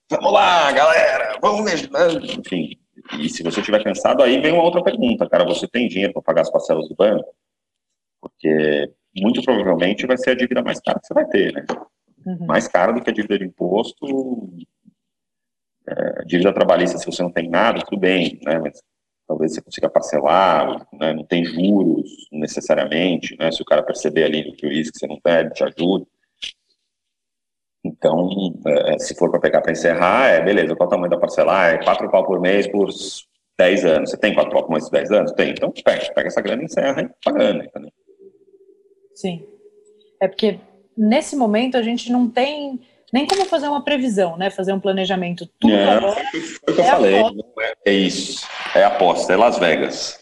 [0.10, 1.66] Vamos lá, galera, vamos.
[1.72, 2.08] Né?
[2.38, 2.78] Enfim,
[3.18, 5.46] e se você estiver cansado, aí vem uma outra pergunta, cara.
[5.46, 7.34] Você tem dinheiro para pagar as parcelas do banco?
[8.20, 11.66] Porque muito provavelmente vai ser a dívida mais cara que você vai ter, né?
[12.26, 12.46] Uhum.
[12.46, 14.50] Mais cara do que a dívida de imposto.
[15.88, 18.60] É, dívida trabalhista, se você não tem nada, tudo bem, né?
[18.60, 18.82] Mas
[19.28, 24.44] talvez você consiga parcelar, né, não tem juros necessariamente, né, se o cara perceber ali
[24.44, 26.06] no risco que você não pede, te ajuda.
[27.84, 28.30] Então,
[28.66, 31.74] é, se for para pegar para encerrar, é beleza, qual o tamanho da parcelar?
[31.74, 32.90] É 4 pau por mês por
[33.58, 34.12] 10 anos.
[34.12, 35.32] Você tem 4 pau por mês por 10 anos?
[35.32, 35.50] Tem.
[35.52, 37.64] Então, pega, pega essa grana e encerra e pagando.
[39.16, 39.44] Sim.
[40.22, 40.60] É porque
[40.96, 42.80] nesse momento a gente não tem
[43.12, 44.50] nem como fazer uma previsão, né?
[44.50, 45.48] Fazer um planejamento.
[45.60, 47.16] Tudo é, agora foi o que eu é falei.
[47.16, 48.48] É, é, isso.
[48.76, 50.22] É aposta, é Las Vegas.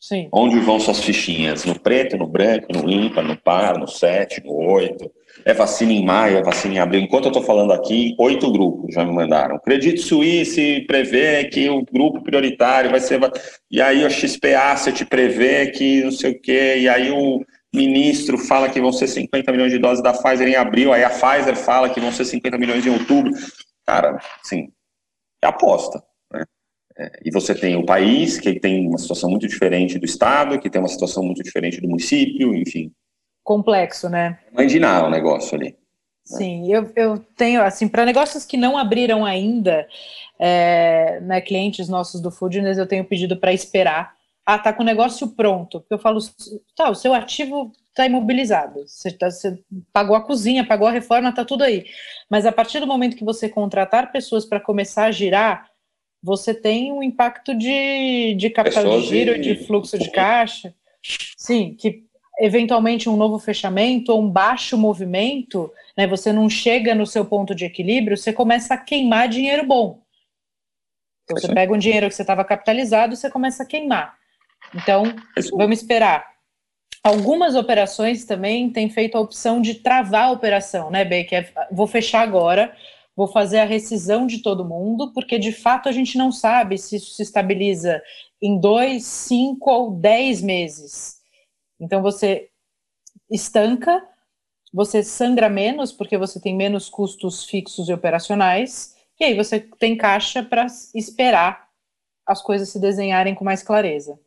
[0.00, 0.28] Sim.
[0.30, 1.64] Onde vão suas fichinhas?
[1.64, 5.10] No preto, no branco, no ímpar, no par, no sete, no oito.
[5.46, 7.00] É vacina em maio, é vacina em abril.
[7.00, 9.58] Enquanto eu estou falando aqui, oito grupos já me mandaram.
[9.58, 13.18] Credit Suisse prevê que o grupo prioritário vai ser.
[13.70, 16.76] E aí o XPA você te prevê que não sei o quê.
[16.80, 17.40] E aí o
[17.74, 21.10] ministro fala que vão ser 50 milhões de doses da Pfizer em abril, aí a
[21.10, 23.32] Pfizer fala que vão ser 50 milhões em outubro.
[23.86, 24.72] Cara, assim,
[25.42, 26.02] é aposta.
[26.32, 26.44] Né?
[26.98, 30.70] É, e você tem o país, que tem uma situação muito diferente do Estado, que
[30.70, 32.92] tem uma situação muito diferente do município, enfim.
[33.42, 34.38] Complexo, né?
[34.52, 35.70] Imaginar o negócio ali.
[35.70, 35.76] Né?
[36.24, 39.86] Sim, eu, eu tenho, assim, para negócios que não abriram ainda,
[40.38, 44.14] é, né, clientes nossos do Foodness, eu tenho pedido para esperar
[44.46, 45.80] ah, tá com o negócio pronto.
[45.80, 46.20] Porque eu falo,
[46.76, 48.86] tá, o seu ativo está imobilizado.
[48.86, 49.58] Você, tá, você
[49.92, 51.86] pagou a cozinha, pagou a reforma, tá tudo aí.
[52.28, 55.70] Mas a partir do momento que você contratar pessoas para começar a girar,
[56.22, 59.40] você tem um impacto de, de capital pessoas de giro, e...
[59.40, 60.74] de fluxo de caixa.
[61.36, 62.04] Sim, que
[62.38, 67.54] eventualmente um novo fechamento ou um baixo movimento, né, você não chega no seu ponto
[67.54, 70.02] de equilíbrio, você começa a queimar dinheiro bom.
[71.24, 74.18] Então, você pega um dinheiro que você estava capitalizado, você começa a queimar.
[74.72, 75.04] Então,
[75.52, 76.34] vamos esperar.
[77.02, 81.04] Algumas operações também têm feito a opção de travar a operação, né?
[81.24, 82.74] Que é, vou fechar agora,
[83.14, 86.96] vou fazer a rescisão de todo mundo, porque de fato a gente não sabe se
[86.96, 88.02] isso se estabiliza
[88.40, 91.20] em dois, cinco ou dez meses.
[91.78, 92.48] Então você
[93.30, 94.02] estanca,
[94.72, 99.96] você sangra menos, porque você tem menos custos fixos e operacionais, e aí você tem
[99.96, 101.68] caixa para esperar
[102.26, 104.18] as coisas se desenharem com mais clareza.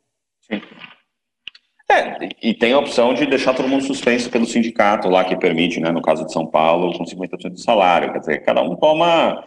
[1.90, 5.80] É, e tem a opção de deixar todo mundo suspenso pelo sindicato lá que permite,
[5.80, 8.12] né, no caso de São Paulo, com 50% do salário.
[8.12, 9.42] Quer dizer, cada um toma,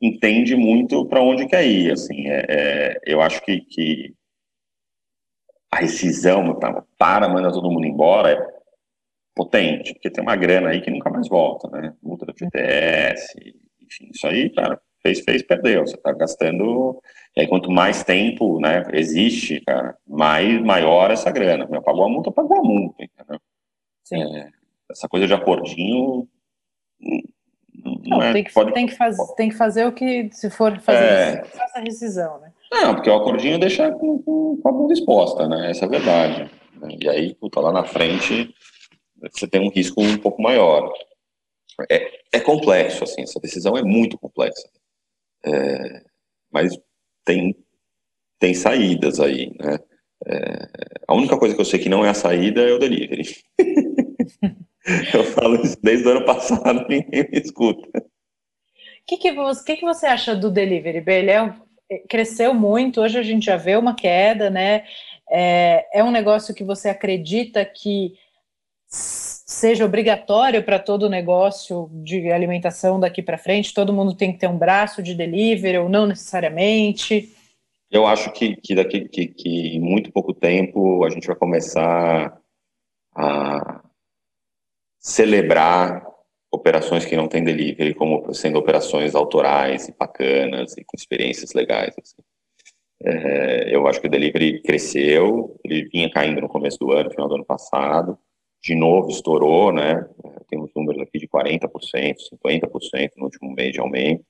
[0.00, 1.92] entende muito para onde quer ir.
[1.92, 4.14] Assim, é, é, eu acho que, que
[5.70, 8.62] a rescisão tá, para, manda todo mundo embora é
[9.34, 11.94] potente, porque tem uma grana aí que nunca mais volta, né?
[12.02, 15.86] Multa do FTS, enfim, isso aí, cara, fez, fez, perdeu.
[15.86, 17.00] Você está gastando.
[17.36, 21.68] E aí, quanto mais tempo né, existe, cara, mais maior essa grana.
[21.70, 23.40] Eu pagou a multa, pagou a multa, entendeu?
[24.04, 24.22] Sim.
[24.22, 24.48] É,
[24.90, 26.28] essa coisa de acordinho.
[27.84, 28.72] Não, não é, tem, que, pode...
[28.72, 31.44] tem, que faz, tem que fazer o que, se for fazer, é...
[31.44, 32.52] faça a rescisão, né?
[32.70, 35.70] Não, porque o acordinho deixa com, com, com a bunda exposta, né?
[35.70, 36.50] Essa é a verdade.
[37.00, 38.54] E aí, puta, lá na frente,
[39.30, 40.92] você tem um risco um pouco maior.
[41.90, 44.68] É, é complexo, assim, essa decisão é muito complexa.
[45.44, 46.02] É,
[46.52, 46.72] mas
[47.24, 47.54] tem,
[48.38, 49.78] tem saídas aí, né?
[50.26, 50.68] É,
[51.08, 53.24] a única coisa que eu sei que não é a saída é o delivery.
[55.14, 57.98] eu falo isso desde o ano passado, ninguém me escuta.
[57.98, 61.52] O que, que, você, que, que você acha do delivery, Ele é,
[62.08, 64.84] cresceu muito, hoje a gente já vê uma queda, né?
[65.30, 68.14] É, é um negócio que você acredita que
[68.92, 73.72] seja obrigatório para todo negócio de alimentação daqui para frente?
[73.72, 77.34] Todo mundo tem que ter um braço de delivery ou não necessariamente?
[77.90, 82.38] Eu acho que, que daqui que, que em muito pouco tempo a gente vai começar
[83.14, 83.82] a
[84.98, 86.06] celebrar
[86.50, 91.94] operações que não têm delivery como sendo operações autorais e bacanas e com experiências legais.
[91.98, 92.22] Assim.
[93.04, 97.28] É, eu acho que o delivery cresceu, ele vinha caindo no começo do ano, final
[97.28, 98.18] do ano passado,
[98.62, 100.06] de novo estourou, né?
[100.48, 101.68] Tem uns números aqui de 40%,
[102.44, 104.24] 50% no último mês de aumento.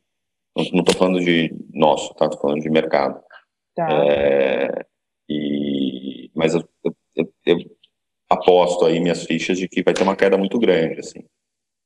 [0.57, 2.27] Não estou falando de nosso, tá?
[2.27, 3.21] Estou falando de mercado.
[3.75, 3.89] Tá.
[3.91, 4.87] É,
[5.29, 6.63] e, mas eu,
[7.17, 7.59] eu, eu,
[8.29, 11.21] aposto aí minhas fichas de que vai ter uma queda muito grande, assim.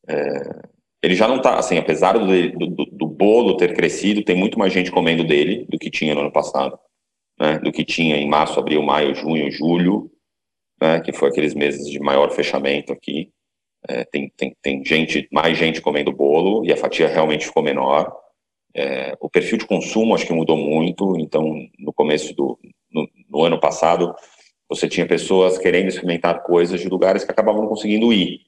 [0.08, 0.62] É,
[1.02, 4.72] ele já não está, assim, apesar do, do, do, bolo ter crescido, tem muito mais
[4.72, 6.78] gente comendo dele do que tinha no ano passado,
[7.38, 7.58] né?
[7.58, 10.10] Do que tinha em março, abril, maio, junho, julho,
[10.80, 11.00] né?
[11.00, 13.30] Que foi aqueles meses de maior fechamento aqui.
[13.88, 18.12] É, tem, tem, tem gente, mais gente comendo bolo e a fatia realmente ficou menor.
[18.74, 22.58] É, o perfil de consumo acho que mudou muito, então no começo do
[22.90, 24.14] no, no, ano passado
[24.68, 28.40] você tinha pessoas querendo experimentar coisas de lugares que acabavam não conseguindo ir,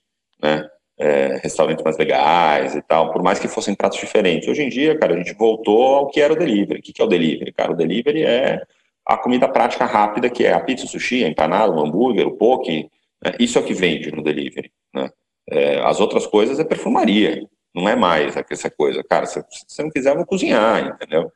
[0.42, 0.68] né?
[1.00, 4.48] É, restaurantes mais legais e tal, por mais que fossem pratos diferentes.
[4.48, 6.80] Hoje em dia, cara, a gente voltou ao que era o delivery.
[6.80, 7.52] O que é o delivery?
[7.52, 8.60] Cara, o delivery é
[9.08, 12.36] a comida prática rápida, que é a pizza, o sushi, a empanada, o hambúrguer, o
[12.36, 12.90] poke.
[13.24, 13.32] Né?
[13.40, 14.70] Isso é o que vende no delivery.
[14.94, 15.10] Né?
[15.50, 19.04] É, as outras coisas é perfumaria não é mais essa coisa.
[19.04, 21.30] Cara, se você não quiser, eu vou cozinhar, entendeu?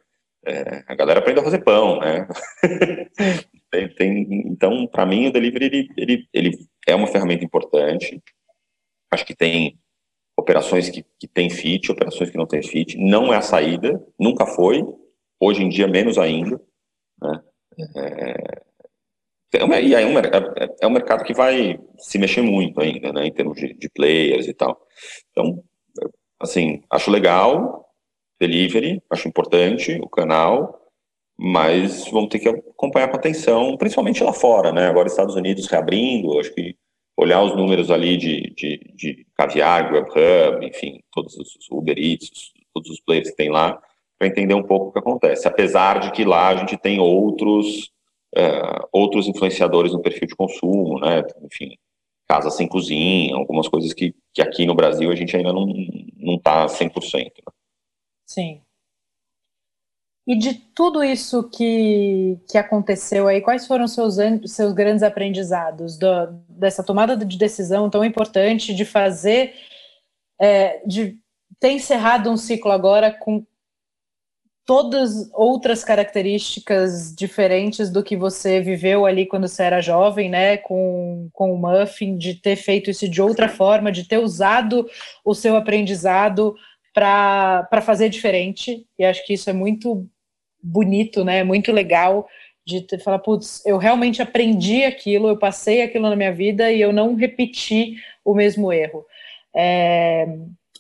[0.45, 2.27] É, a galera aprende a fazer pão, né?
[3.71, 8.21] tem, tem, então, para mim, o delivery ele, ele, ele, é uma ferramenta importante.
[9.11, 9.79] Acho que tem
[10.37, 12.99] operações que, que tem fit, operações que não tem fit.
[12.99, 14.83] Não é a saída, nunca foi.
[15.39, 16.61] Hoje em dia, menos ainda.
[17.21, 17.41] Né?
[17.97, 18.63] É,
[19.83, 20.19] e aí é um,
[20.81, 24.49] é um mercado que vai se mexer muito ainda, né, em termos de, de players
[24.49, 24.81] e tal.
[25.31, 25.63] Então,
[26.41, 27.93] assim, acho legal,
[28.41, 30.81] delivery, acho importante o canal,
[31.39, 34.87] mas vamos ter que acompanhar com atenção, principalmente lá fora, né?
[34.87, 36.77] Agora Estados Unidos reabrindo, acho que
[37.17, 42.91] olhar os números ali de, de, de Caviar, Grubhub, enfim, todos os Uber Eats, todos
[42.91, 43.81] os players que tem lá,
[44.23, 45.49] para entender um pouco o que acontece.
[45.49, 47.91] Apesar de que lá a gente tem outros
[48.37, 51.25] uh, outros influenciadores no perfil de consumo, né?
[51.43, 51.77] Enfim,
[52.29, 55.67] casa sem cozinha, algumas coisas que, que aqui no Brasil a gente ainda não,
[56.17, 57.15] não tá 100%.
[57.15, 57.31] Né?
[58.25, 58.61] Sim.
[60.25, 66.09] E de tudo isso que, que aconteceu aí, quais foram seus seus grandes aprendizados do,
[66.49, 69.53] dessa tomada de decisão tão importante de fazer,
[70.41, 71.19] é, de
[71.59, 73.45] ter encerrado um ciclo agora com
[74.65, 81.29] todas outras características diferentes do que você viveu ali quando você era jovem, né, com,
[81.33, 84.89] com o Muffin, de ter feito isso de outra forma, de ter usado
[85.25, 86.55] o seu aprendizado
[86.95, 90.07] para fazer diferente, e acho que isso é muito
[90.63, 92.29] bonito, né, muito legal,
[92.65, 96.81] de ter, falar, putz, eu realmente aprendi aquilo, eu passei aquilo na minha vida e
[96.81, 99.05] eu não repeti o mesmo erro.
[99.55, 100.27] É,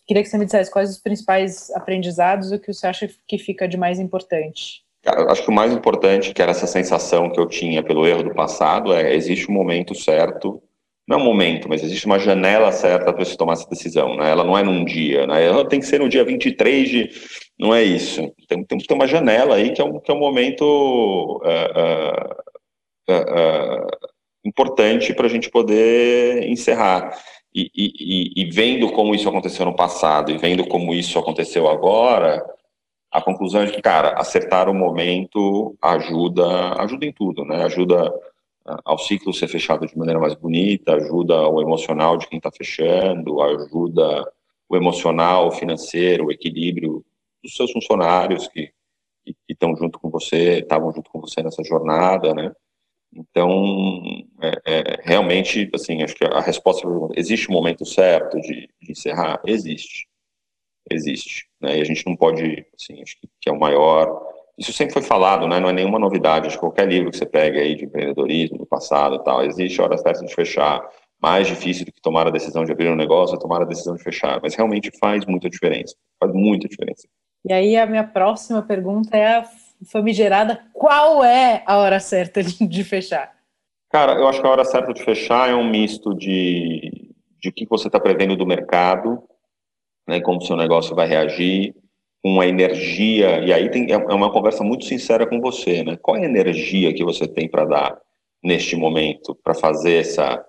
[0.07, 3.39] Queria que você me dissesse quais os principais aprendizados e o que você acha que
[3.39, 4.83] fica de mais importante.
[5.03, 8.23] Cara, acho que o mais importante, que era essa sensação que eu tinha pelo erro
[8.23, 10.63] do passado, é existe um momento certo,
[11.09, 14.31] não é um momento, mas existe uma janela certa para você tomar essa decisão, né?
[14.31, 15.45] Ela não é num dia, né?
[15.45, 17.11] Ela tem que ser no dia 23 de...
[17.59, 18.33] Não é isso.
[18.49, 20.63] Tem, tem que ter uma janela aí que é um, que é um momento
[21.45, 23.87] uh, uh, uh,
[24.45, 27.13] importante para a gente poder encerrar
[27.55, 32.43] e, e, e, vendo como isso aconteceu no passado e vendo como isso aconteceu agora,
[33.11, 37.65] a conclusão é que, cara, acertar o momento ajuda, ajuda em tudo, né?
[37.65, 38.11] Ajuda
[38.85, 43.43] ao ciclo ser fechado de maneira mais bonita, ajuda o emocional de quem está fechando,
[43.43, 44.33] ajuda
[44.69, 47.05] o emocional, o financeiro, o equilíbrio
[47.43, 48.73] dos seus funcionários que
[49.49, 52.53] estão junto com você, estavam junto com você nessa jornada, né?
[53.15, 58.93] Então, é, é, realmente, assim, acho que a resposta existe um momento certo de, de
[58.93, 59.41] encerrar?
[59.47, 60.09] Existe.
[60.91, 61.47] Existe.
[61.61, 61.79] Né?
[61.79, 64.21] E a gente não pode, assim, acho que, que, é o maior.
[64.59, 65.61] Isso sempre foi falado, né?
[65.61, 66.47] não é nenhuma novidade.
[66.47, 69.81] Acho que qualquer livro que você pega aí de empreendedorismo do passado e tal, existe
[69.81, 70.83] a hora certa de fechar.
[71.21, 73.95] Mais difícil do que tomar a decisão de abrir um negócio é tomar a decisão
[73.95, 74.41] de fechar.
[74.43, 75.95] Mas realmente faz muita diferença.
[76.19, 77.07] Faz muita diferença.
[77.45, 79.49] E aí, a minha próxima pergunta é a
[79.85, 83.42] famigerada, qual é a hora certa de fechar?
[83.93, 87.67] Cara, eu acho que a hora certa de fechar é um misto de, de que
[87.67, 89.23] você está prevendo do mercado,
[90.09, 91.75] né, como o seu negócio vai reagir,
[92.23, 95.99] com a energia, e aí tem, é, é uma conversa muito sincera com você, né?
[96.01, 98.01] Qual é a energia que você tem para dar?
[98.43, 100.45] neste momento para fazer essa,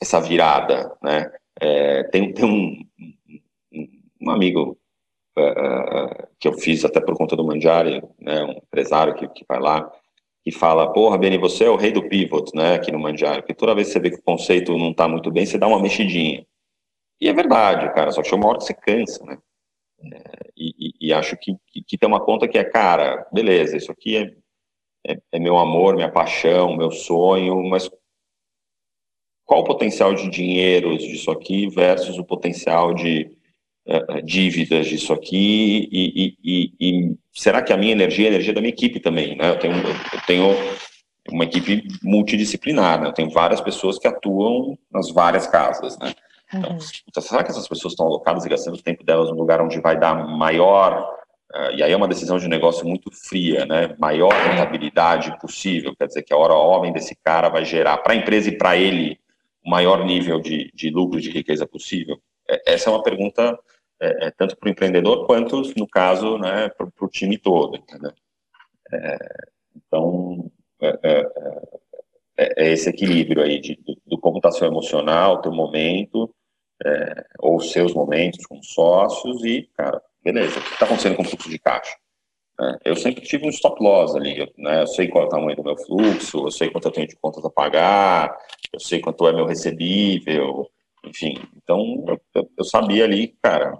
[0.00, 1.30] essa virada, né?
[1.60, 2.84] É, tem, tem um,
[4.20, 4.78] um amigo
[5.38, 9.60] uh, que eu fiz até por conta do Mandiari, né, um empresário que, que vai
[9.60, 9.90] lá,
[10.44, 13.54] que fala, porra, Beni, você é o rei do pivot, né, aqui no Mandiari, porque
[13.54, 15.80] toda vez que você vê que o conceito não está muito bem, você dá uma
[15.80, 16.46] mexidinha.
[17.18, 19.38] E é verdade, cara, só que chega uma hora que você cansa, né?
[20.12, 23.78] É, e, e, e, acho que, que, que, tem uma conta que é, cara, beleza,
[23.78, 24.34] isso aqui é,
[25.06, 27.90] é, é meu amor, minha paixão, meu sonho, mas
[29.46, 33.30] qual o potencial de dinheiro disso aqui versus o potencial de
[33.86, 38.54] uh, dívidas disso aqui e, e, e, será que a minha energia é a energia
[38.54, 39.50] da minha equipe também, né?
[39.50, 40.56] Eu tenho, eu tenho
[41.30, 43.08] uma equipe multidisciplinar, né?
[43.08, 46.14] Eu tenho várias pessoas que atuam nas várias casas, né?
[46.52, 47.22] Então, uhum.
[47.22, 49.98] será que essas pessoas estão alocadas e gastando o tempo delas no lugar onde vai
[49.98, 51.12] dar maior
[51.54, 53.94] Uh, e aí é uma decisão de negócio muito fria, né?
[53.96, 58.16] Maior rentabilidade possível, quer dizer que a hora homem desse cara vai gerar para a
[58.16, 59.20] empresa e para ele
[59.64, 62.18] o maior nível de, de lucro, de riqueza possível.
[62.50, 63.56] É, essa é uma pergunta
[64.04, 67.82] é, é, tanto para o empreendedor quanto, no caso, né, para o time todo.
[68.92, 69.18] É,
[69.74, 70.50] então,
[70.82, 70.98] é,
[72.36, 76.34] é, é, esse equilíbrio aí de, do, do está seu emocional, teu momento,
[77.38, 81.48] ou seus momentos com sócios e, cara, beleza, o que está acontecendo com o fluxo
[81.48, 81.96] de caixa?
[82.84, 84.82] Eu sempre tive um stop loss ali, né?
[84.82, 87.16] eu sei qual é o tamanho do meu fluxo, eu sei quanto eu tenho de
[87.16, 88.36] contas a pagar,
[88.72, 90.68] eu sei quanto é meu recebível,
[91.04, 91.36] enfim.
[91.56, 93.78] Então, eu, eu sabia ali, cara,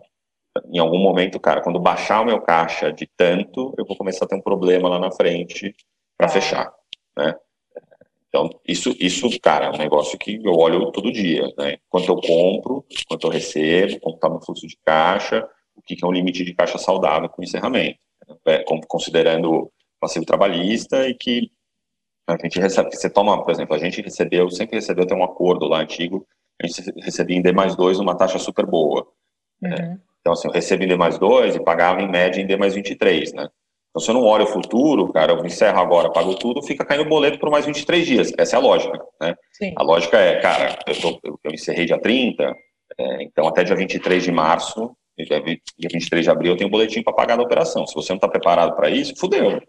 [0.72, 4.28] em algum momento, cara, quando baixar o meu caixa de tanto, eu vou começar a
[4.28, 5.74] ter um problema lá na frente
[6.16, 6.30] para é.
[6.30, 6.72] fechar,
[7.16, 7.34] né?
[8.28, 11.76] Então, isso, isso, cara, é um negócio que eu olho todo dia, né?
[11.88, 16.04] Quanto eu compro, quanto eu recebo, como está meu fluxo de caixa, o que, que
[16.04, 17.98] é um limite de caixa saudável com encerramento,
[18.44, 18.64] né?
[18.88, 21.50] considerando passivo trabalhista e que
[22.26, 25.66] a gente recebe, você toma, por exemplo, a gente recebeu, sempre recebeu, tem um acordo
[25.66, 26.26] lá antigo,
[26.60, 29.06] a gente recebia em D mais 2 uma taxa super boa.
[29.60, 30.00] Né?
[30.24, 32.74] Então, assim, eu recebo em D mais 2 e pagava em média em D mais
[32.74, 33.46] 23, né?
[33.90, 37.02] Então, se eu não olho o futuro, cara, eu encerro agora, pago tudo, fica caindo
[37.02, 38.32] o boleto por mais 23 dias.
[38.38, 39.34] Essa é a lógica, né?
[39.52, 39.74] Sim.
[39.76, 42.42] A lógica é, cara, eu, tô, eu, eu encerrei dia 30,
[42.98, 45.42] é, então até dia 23 de março, dia
[45.92, 47.86] 23 de abril, eu tenho um boletim para pagar da operação.
[47.86, 49.50] Se você não está preparado para isso, fudeu.
[49.50, 49.60] Né?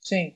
[0.00, 0.34] Sim.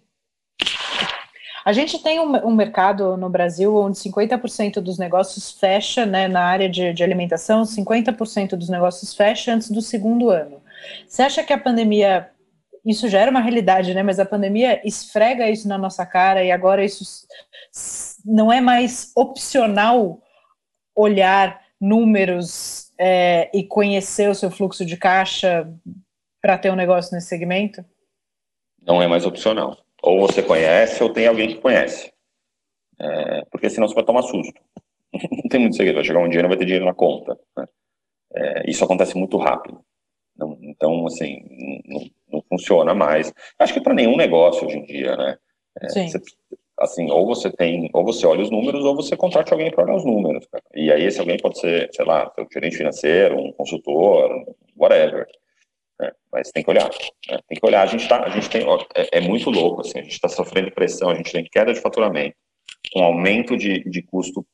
[1.65, 6.43] A gente tem um, um mercado no Brasil onde 50% dos negócios fecha, né, na
[6.43, 10.63] área de, de alimentação, 50% dos negócios fecha antes do segundo ano.
[11.09, 12.29] Você acha que a pandemia,
[12.85, 16.53] isso já era uma realidade, né, mas a pandemia esfrega isso na nossa cara e
[16.53, 17.27] agora isso
[18.25, 20.21] não é mais opcional
[20.95, 25.67] olhar números é, e conhecer o seu fluxo de caixa
[26.43, 27.83] para ter um negócio nesse segmento?
[28.83, 29.84] Não é mais opcional.
[30.07, 32.13] Ou você conhece, ou tem alguém que conhece.
[33.01, 34.61] É, porque senão você vai tomar susto.
[35.33, 37.39] não tem muito segredo, vai chegar um dia e não vai ter dinheiro na conta.
[37.57, 37.67] Né?
[38.35, 39.81] É, isso acontece muito rápido.
[40.37, 41.43] Não, então, assim,
[41.87, 43.33] não, não, funciona mais.
[43.59, 45.39] Acho que para nenhum negócio hoje em dia, né?
[45.81, 46.09] É, Sim.
[46.09, 46.21] Você,
[46.79, 49.95] assim, ou você tem, ou você olha os números, ou você contrate alguém para olhar
[49.95, 50.47] os números.
[50.49, 50.65] Cara.
[50.75, 54.29] E aí esse alguém pode ser, sei lá, um gerente financeiro, um consultor,
[54.77, 55.27] whatever.
[56.01, 56.11] Né?
[56.33, 56.89] Mas tem que olhar.
[57.29, 57.39] Né?
[57.49, 57.83] Tem que olhar.
[57.83, 58.65] A gente, tá, a gente tem.
[58.67, 61.73] Ó, é, é, muito louco, assim, a gente está sofrendo pressão, a gente tem queda
[61.73, 62.37] de faturamento,
[62.97, 64.47] um aumento de, de custo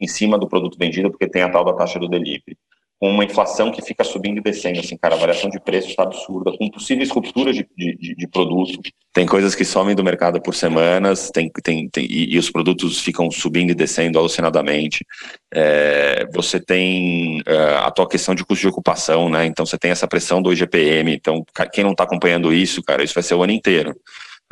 [0.00, 2.56] em cima do produto vendido, porque tem a tal da taxa do delivery
[3.00, 6.02] com uma inflação que fica subindo e descendo, assim, cara, a variação de preço está
[6.02, 8.80] absurda, com possíveis rupturas de, de, de, produto.
[9.12, 13.00] Tem coisas que somem do mercado por semanas, tem, tem, tem e, e, os produtos
[13.00, 15.06] ficam subindo e descendo alucinadamente.
[15.54, 19.46] É, você tem uh, a tua questão de custo de ocupação, né?
[19.46, 21.14] Então você tem essa pressão do IGPM.
[21.14, 23.94] Então, quem não está acompanhando isso, cara, isso vai ser o ano inteiro.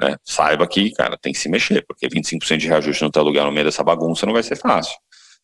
[0.00, 0.16] Né?
[0.22, 3.52] Saiba que, cara, tem que se mexer, porque 25% de reajuste no teu aluguel no
[3.52, 4.96] meio dessa bagunça não vai ser fácil.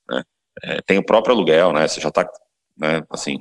[0.08, 0.22] Né?
[0.62, 1.88] É, tem o próprio aluguel, né?
[1.88, 2.28] Você já está
[2.76, 3.02] né?
[3.10, 3.38] Assim,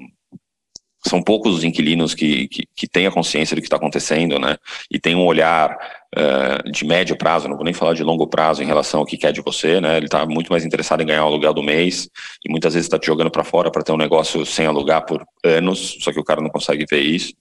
[1.07, 4.55] são poucos os inquilinos que, que, que têm a consciência do que está acontecendo, né?
[4.89, 5.75] E tem um olhar
[6.15, 9.17] uh, de médio prazo, não vou nem falar de longo prazo em relação ao que
[9.17, 9.97] quer de você, né?
[9.97, 12.07] Ele está muito mais interessado em ganhar o aluguel do mês
[12.45, 15.25] e muitas vezes está te jogando para fora para ter um negócio sem alugar por
[15.43, 17.33] anos, só que o cara não consegue ver isso.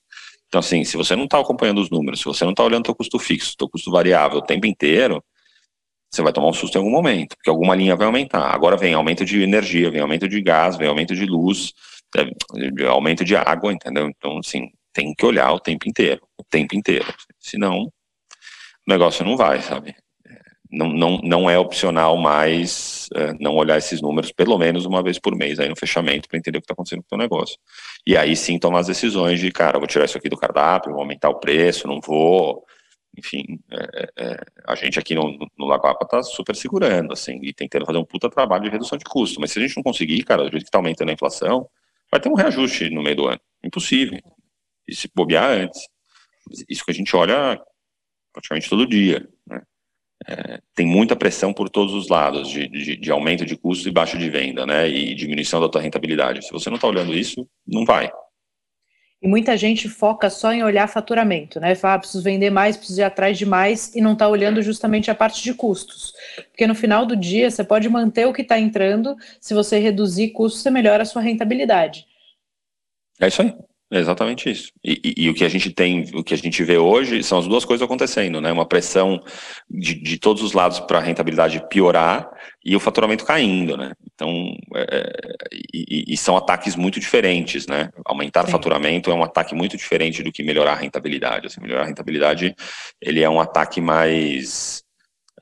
[0.48, 2.94] Então, assim, se você não está acompanhando os números, se você não está olhando o
[2.94, 5.22] custo fixo, o custo variável o tempo inteiro,
[6.10, 8.52] você vai tomar um susto em algum momento, porque alguma linha vai aumentar.
[8.52, 11.72] Agora vem aumento de energia, vem aumento de gás, vem aumento de luz,
[12.16, 14.08] é, aumento de água, entendeu?
[14.08, 17.06] Então, assim, tem que olhar o tempo inteiro, o tempo inteiro.
[17.38, 17.90] Senão, o
[18.88, 19.94] negócio não vai, sabe?
[20.72, 25.18] Não, não, não é opcional mais é, não olhar esses números pelo menos uma vez
[25.18, 27.56] por mês aí no fechamento para entender o que está acontecendo com o negócio.
[28.06, 31.00] E aí sim tomar as decisões de, cara, vou tirar isso aqui do cardápio, vou
[31.00, 32.64] aumentar o preço, não vou,
[33.16, 37.98] enfim, é, é, a gente aqui no, no está super segurando, assim, e tentando fazer
[37.98, 39.40] um puta trabalho de redução de custo.
[39.40, 41.68] Mas se a gente não conseguir, cara, do jeito que está aumentando a inflação,
[42.10, 43.40] vai ter um reajuste no meio do ano.
[43.64, 44.20] Impossível.
[44.86, 45.80] E se bobear antes.
[46.68, 47.60] Isso que a gente olha
[48.32, 49.62] praticamente todo dia, né?
[50.28, 53.90] É, tem muita pressão por todos os lados, de, de, de, aumento de custos e
[53.90, 56.44] baixa de venda, né, e diminuição da tua rentabilidade.
[56.44, 58.12] Se você não está olhando isso, não vai.
[59.22, 61.74] E muita gente foca só em olhar faturamento, né?
[61.74, 65.10] Fala, ah, preciso vender mais, preciso ir atrás de mais, e não está olhando justamente
[65.10, 66.14] a parte de custos.
[66.50, 70.30] Porque no final do dia, você pode manter o que está entrando, se você reduzir
[70.30, 72.06] custos, você melhora a sua rentabilidade.
[73.20, 73.54] É isso aí.
[73.92, 74.70] É exatamente isso.
[74.84, 77.38] E, e, e, o que a gente tem, o que a gente vê hoje são
[77.38, 78.52] as duas coisas acontecendo, né?
[78.52, 79.20] Uma pressão
[79.68, 82.30] de, de todos os lados para a rentabilidade piorar
[82.64, 83.92] e o faturamento caindo, né?
[84.14, 84.30] Então,
[84.76, 87.90] é, é e, e, são ataques muito diferentes, né?
[88.04, 88.48] Aumentar Sim.
[88.48, 91.48] o faturamento é um ataque muito diferente do que melhorar a rentabilidade.
[91.48, 92.54] Assim, melhorar a rentabilidade,
[93.02, 94.84] ele é um ataque mais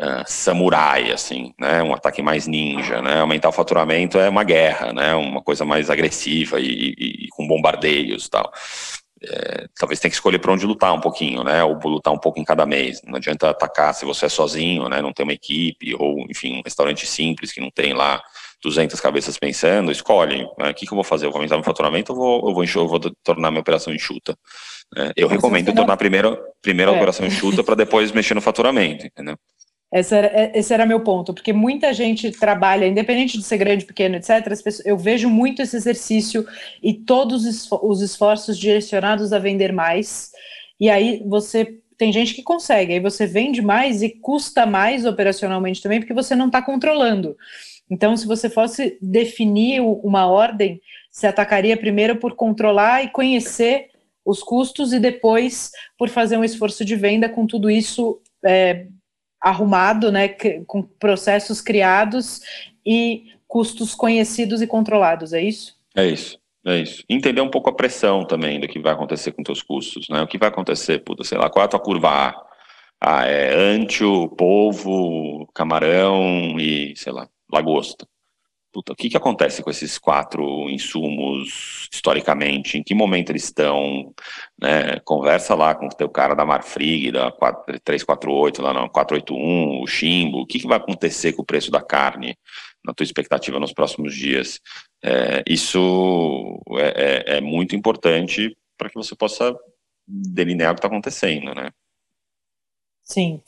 [0.00, 1.82] uh, samurai, assim, né?
[1.82, 3.20] Um ataque mais ninja, né?
[3.20, 5.14] Aumentar o faturamento é uma guerra, né?
[5.14, 8.52] Uma coisa mais agressiva e, e, e com bombardeios e tal.
[9.20, 11.62] É, talvez tenha que escolher para onde lutar um pouquinho, né?
[11.64, 13.02] Ou lutar um pouco em cada mês.
[13.04, 15.02] Não adianta atacar se você é sozinho, né?
[15.02, 18.22] Não tem uma equipe, ou, enfim, um restaurante simples que não tem lá
[18.62, 20.70] 200 cabeças pensando, escolhe, né?
[20.70, 21.26] o que, que eu vou fazer?
[21.26, 24.36] Eu vou aumentar meu faturamento ou vou, eu vou, eu vou tornar minha operação enxuta?
[24.96, 26.96] É, eu recomendo tornar primeiro, primeiro a é.
[26.96, 29.36] operação enxuta para depois mexer no faturamento, entendeu?
[29.90, 33.86] Esse era, é, esse era meu ponto, porque muita gente trabalha, independente de ser grande,
[33.86, 34.44] pequeno, etc.
[34.44, 36.46] Pessoas, eu vejo muito esse exercício
[36.82, 40.30] e todos os esforços direcionados a vender mais.
[40.78, 45.82] E aí você tem gente que consegue, aí você vende mais e custa mais operacionalmente
[45.82, 47.36] também, porque você não está controlando.
[47.90, 50.80] Então, se você fosse definir uma ordem,
[51.10, 53.88] você atacaria primeiro por controlar e conhecer
[54.24, 58.86] os custos e depois por fazer um esforço de venda com tudo isso é,
[59.40, 60.28] arrumado, né,
[60.66, 62.40] com processos criados
[62.84, 65.76] e custos conhecidos e controlados, é isso?
[65.96, 66.38] É isso.
[66.66, 67.02] É isso.
[67.08, 70.20] Entender um pouco a pressão também do que vai acontecer com teus custos, né?
[70.20, 72.46] O que vai acontecer, puta, sei lá, qual é a tua curva A?
[73.00, 78.06] Ah, é antio, polvo, camarão e, sei lá, lagosta
[78.78, 82.78] o que, que acontece com esses quatro insumos historicamente?
[82.78, 84.14] Em que momento eles estão?
[84.60, 85.00] Né?
[85.04, 87.30] Conversa lá com o teu cara da Marfrig, da
[87.84, 91.82] 348, lá não, 481, o Chimbo, o que, que vai acontecer com o preço da
[91.82, 92.36] carne
[92.84, 94.60] na tua expectativa nos próximos dias?
[95.02, 99.56] É, isso é, é, é muito importante para que você possa
[100.06, 101.70] delinear o que está acontecendo, né?
[103.02, 103.42] Sim.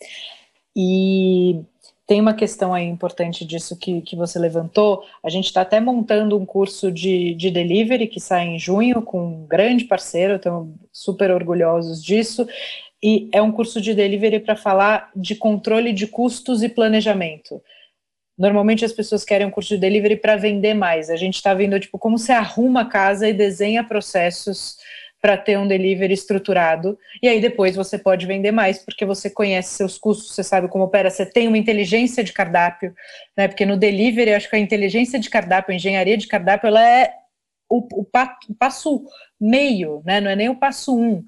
[0.76, 1.62] E
[2.10, 5.04] tem uma questão aí importante disso que, que você levantou.
[5.22, 9.24] A gente está até montando um curso de, de delivery que sai em junho com
[9.24, 12.48] um grande parceiro, estamos super orgulhosos disso.
[13.00, 17.62] E é um curso de delivery para falar de controle de custos e planejamento.
[18.36, 21.10] Normalmente as pessoas querem um curso de delivery para vender mais.
[21.10, 24.78] A gente está vendo tipo como você arruma a casa e desenha processos
[25.20, 26.98] para ter um delivery estruturado.
[27.22, 30.84] E aí depois você pode vender mais, porque você conhece seus custos, você sabe como
[30.84, 32.94] opera, você tem uma inteligência de cardápio,
[33.36, 33.46] né?
[33.46, 37.12] Porque no delivery, acho que a inteligência de cardápio, a engenharia de cardápio, ela é
[37.68, 39.04] o, o, o passo
[39.38, 40.20] meio, né?
[40.20, 41.22] Não é nem o passo um.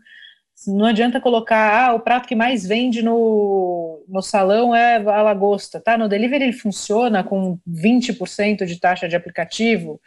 [0.67, 5.81] Não adianta colocar, ah, o prato que mais vende no, no salão é a lagosta,
[5.81, 5.99] tá?
[5.99, 10.01] No delivery ele funciona com 20% de taxa de aplicativo,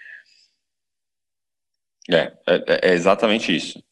[2.09, 3.83] é, é, é exatamente isso.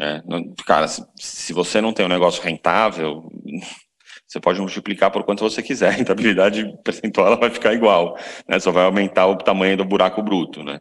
[0.00, 0.22] É,
[0.66, 3.30] cara, se, se, você não tem um negócio rentável,
[4.26, 8.18] você pode multiplicar por quanto você quiser, a rentabilidade percentual ela vai ficar igual,
[8.48, 8.58] né?
[8.58, 10.80] Só vai aumentar o tamanho do buraco bruto, né?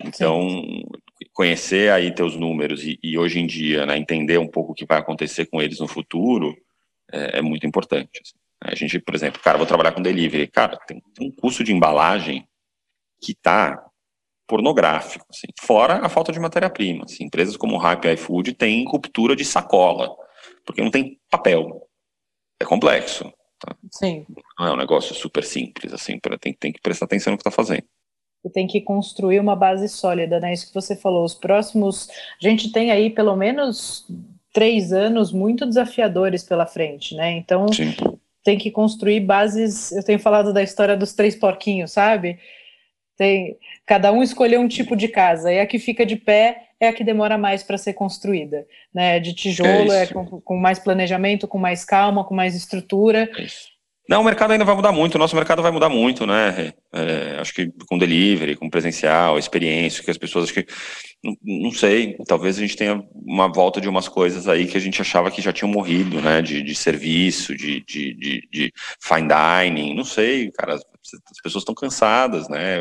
[0.00, 0.84] Então, Sim.
[1.32, 4.84] conhecer aí teus números e, e, hoje em dia, né, entender um pouco o que
[4.84, 6.54] vai acontecer com eles no futuro
[7.10, 8.20] é, é muito importante.
[8.22, 8.34] Assim.
[8.62, 11.72] A gente, por exemplo, cara, vou trabalhar com delivery, cara, tem, tem um custo de
[11.72, 12.46] embalagem
[13.22, 13.82] que tá
[14.46, 15.48] pornográfico, assim.
[15.60, 17.04] fora a falta de matéria-prima.
[17.04, 17.24] Assim.
[17.24, 20.14] Empresas como Hype e iFood têm ruptura de sacola,
[20.64, 21.82] porque não tem papel.
[22.60, 23.32] É complexo.
[23.58, 23.74] Tá?
[23.90, 24.24] Sim.
[24.58, 27.50] Não é um negócio super simples, assim, tem, tem que prestar atenção no que está
[27.50, 27.84] fazendo.
[28.44, 30.52] E tem que construir uma base sólida, né?
[30.52, 31.24] Isso que você falou.
[31.24, 32.08] Os próximos.
[32.40, 34.06] A gente tem aí pelo menos
[34.52, 37.32] três anos muito desafiadores pela frente, né?
[37.32, 37.66] Então.
[37.72, 37.94] Sim.
[38.44, 39.90] Tem que construir bases.
[39.90, 42.38] Eu tenho falado da história dos três porquinhos, sabe?
[43.16, 43.56] Tem,
[43.86, 46.92] cada um escolheu um tipo de casa, e a que fica de pé é a
[46.92, 48.66] que demora mais para ser construída.
[48.92, 49.18] Né?
[49.18, 53.30] De tijolo é, é com, com, mais planejamento, com mais calma, com mais estrutura.
[53.38, 53.46] É
[54.08, 56.72] Não, o mercado ainda vai mudar muito, o nosso mercado vai mudar muito, né?
[56.92, 60.66] É, acho que com delivery, com presencial, experiência, que as pessoas acho que.
[61.24, 64.80] Não, não, sei, talvez a gente tenha uma volta de umas coisas aí que a
[64.80, 66.42] gente achava que já tinham morrido, né?
[66.42, 70.78] De, de serviço, de, de, de, de fine dining, não sei, cara.
[71.30, 72.78] As pessoas estão cansadas, né?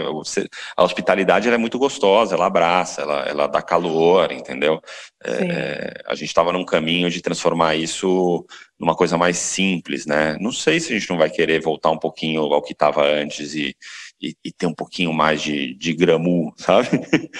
[0.75, 4.81] A hospitalidade é muito gostosa, ela abraça, ela, ela dá calor, entendeu?
[5.23, 8.45] É, é a gente estava num caminho de transformar isso
[8.79, 10.37] numa coisa mais simples, né?
[10.39, 13.53] Não sei se a gente não vai querer voltar um pouquinho ao que estava antes
[13.53, 13.75] e,
[14.21, 16.89] e, e, ter um pouquinho mais de, de gramu, sabe?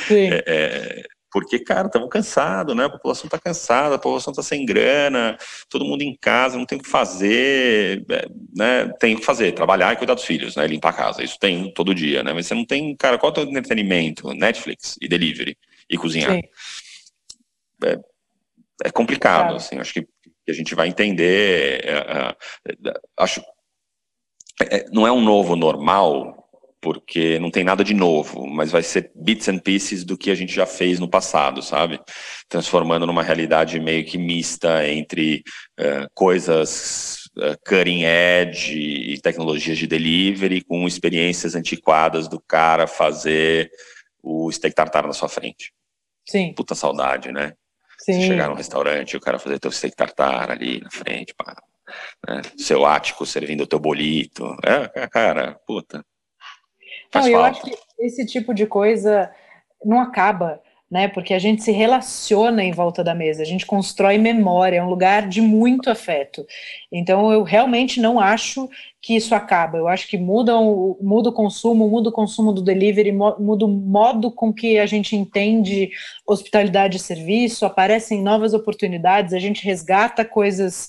[0.08, 0.30] Sim.
[0.32, 1.04] É, é,
[1.36, 2.86] porque, cara, estamos cansados, né?
[2.86, 5.38] A população está cansada, a população está sem grana,
[5.70, 8.26] todo mundo em casa, não tem o que fazer, é,
[8.56, 8.90] né?
[9.02, 10.66] Tem o que fazer, trabalhar e cuidar dos filhos, né?
[10.66, 12.32] Limpar a casa, isso tem todo dia, né?
[12.32, 14.34] Mas você não tem, cara, qual é o teu entretenimento?
[14.34, 15.58] Netflix e delivery
[15.90, 16.40] e cozinhar.
[17.84, 18.00] É,
[18.86, 19.56] é, complicado, claro.
[19.58, 20.08] assim, acho que
[20.48, 21.84] a gente vai entender.
[21.84, 23.44] É, é, acho
[24.62, 26.45] é, não é um novo normal,
[26.86, 30.36] porque não tem nada de novo, mas vai ser bits and pieces do que a
[30.36, 32.00] gente já fez no passado, sabe?
[32.48, 35.42] Transformando numa realidade meio que mista entre
[35.80, 43.72] uh, coisas uh, cutting edge e tecnologias de delivery com experiências antiquadas do cara fazer
[44.22, 45.74] o steak tartar na sua frente.
[46.24, 46.54] Sim.
[46.54, 47.54] Puta saudade, né?
[47.98, 48.14] Sim.
[48.14, 51.56] Você chegar num restaurante e o cara fazer teu steak tartar ali na frente, pá,
[52.28, 52.44] né?
[52.56, 54.56] seu ático servindo o teu bolito.
[54.64, 56.06] É, é cara, puta.
[57.12, 59.32] Faz não, eu acho que esse tipo de coisa
[59.84, 61.08] não acaba né?
[61.08, 64.90] Porque a gente se relaciona em volta da mesa, a gente constrói memória, é um
[64.90, 66.46] lugar de muito afeto.
[66.92, 68.70] Então eu realmente não acho
[69.02, 69.78] que isso acaba.
[69.78, 73.68] Eu acho que muda o, muda o consumo, muda o consumo do delivery, muda o
[73.68, 75.90] modo com que a gente entende
[76.26, 80.88] hospitalidade e serviço, aparecem novas oportunidades, a gente resgata coisas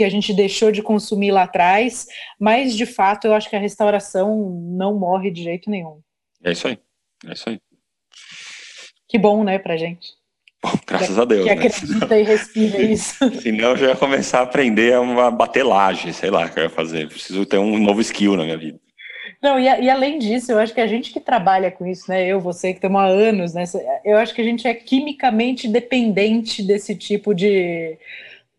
[0.00, 2.06] que a gente deixou de consumir lá atrás,
[2.38, 6.00] mas de fato eu acho que a restauração não morre de jeito nenhum.
[6.42, 6.78] É isso aí,
[7.26, 7.60] é isso aí.
[9.06, 10.08] Que bom, né, pra gente.
[10.62, 11.42] Bom, graças que, a Deus.
[11.42, 11.66] Que né?
[11.66, 13.40] acredita e respira isso.
[13.42, 16.70] Senão eu já ia começar a aprender a bater laje, sei lá, que eu ia
[16.70, 17.06] fazer.
[17.06, 18.80] Preciso ter um novo skill na minha vida.
[19.42, 22.26] Não, e, e, além disso, eu acho que a gente que trabalha com isso, né?
[22.26, 23.64] Eu, você que estamos há anos, né?
[24.02, 27.98] Eu acho que a gente é quimicamente dependente desse tipo de,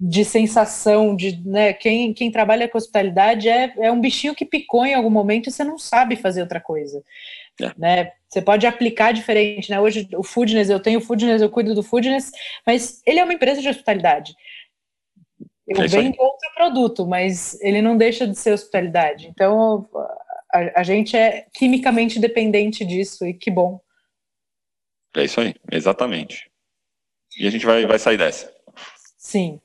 [0.04, 1.74] de sensação, de né?
[1.74, 5.52] Quem, quem trabalha com hospitalidade é, é um bichinho que picou em algum momento e
[5.52, 7.04] você não sabe fazer outra coisa.
[7.62, 7.72] É.
[7.78, 8.12] Né?
[8.28, 9.80] Você pode aplicar diferente, né?
[9.80, 12.32] Hoje o Foodness, eu tenho o Foodness, eu cuido do Foodness,
[12.66, 14.34] mas ele é uma empresa de hospitalidade.
[15.68, 19.28] Eu é vendo outro produto, mas ele não deixa de ser hospitalidade.
[19.28, 19.88] Então
[20.52, 23.80] a, a, gente é quimicamente dependente disso e que bom.
[25.16, 26.50] É isso aí, exatamente.
[27.38, 28.52] E a gente vai, vai sair dessa.
[29.16, 29.62] Sim.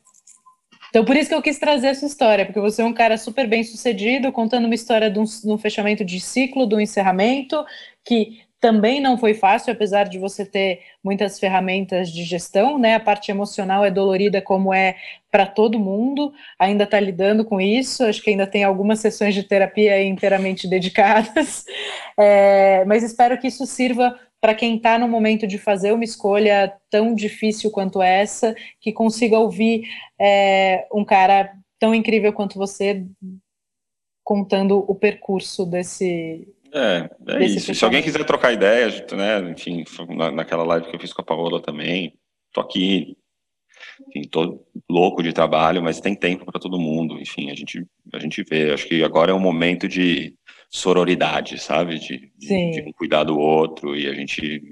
[0.96, 3.46] Então, por isso que eu quis trazer essa história, porque você é um cara super
[3.46, 7.62] bem sucedido, contando uma história de um, de um fechamento de ciclo, de um encerramento,
[8.02, 12.94] que também não foi fácil, apesar de você ter muitas ferramentas de gestão, né?
[12.94, 14.96] A parte emocional é dolorida como é
[15.30, 19.42] para todo mundo, ainda está lidando com isso, acho que ainda tem algumas sessões de
[19.42, 21.66] terapia inteiramente dedicadas,
[22.18, 26.72] é, mas espero que isso sirva para quem está no momento de fazer uma escolha
[26.88, 29.88] tão difícil quanto essa, que consiga ouvir
[30.20, 33.04] é, um cara tão incrível quanto você
[34.22, 36.46] contando o percurso desse.
[36.72, 37.74] É, é desse isso.
[37.74, 38.86] Se alguém quiser trocar ideia,
[39.16, 39.82] né, enfim,
[40.32, 42.16] naquela live que eu fiz com a Paola também,
[42.52, 43.16] tô aqui,
[44.06, 48.20] enfim, tô louco de trabalho, mas tem tempo para todo mundo, enfim, a gente, a
[48.20, 50.36] gente vê, acho que agora é um momento de
[50.70, 51.98] sororidade, sabe?
[51.98, 54.62] De, de, de, um cuidar do outro e a gente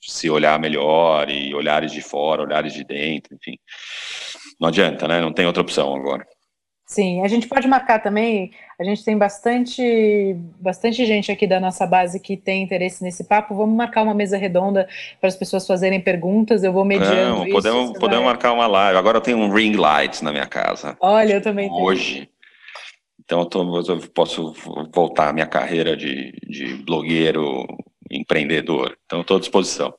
[0.00, 3.58] se olhar melhor e olhares de fora, olhares de dentro, enfim.
[4.60, 5.20] Não adianta, né?
[5.20, 6.26] Não tem outra opção agora.
[6.92, 8.50] Sim, a gente pode marcar também.
[8.78, 13.54] A gente tem bastante, bastante gente aqui da nossa base que tem interesse nesse papo.
[13.54, 14.86] Vamos marcar uma mesa redonda
[15.18, 16.62] para as pessoas fazerem perguntas.
[16.62, 17.92] Eu vou mediando Não, podemos, isso.
[17.94, 18.34] Podemos vai...
[18.34, 18.98] marcar uma live.
[18.98, 20.94] Agora eu tenho um ring light na minha casa.
[21.00, 21.82] Olha, eu também tenho.
[21.82, 22.28] Hoje.
[23.32, 24.52] Então eu, tô, eu posso
[24.92, 27.66] voltar à minha carreira de, de blogueiro,
[28.10, 28.94] empreendedor.
[29.06, 29.94] Então estou à disposição.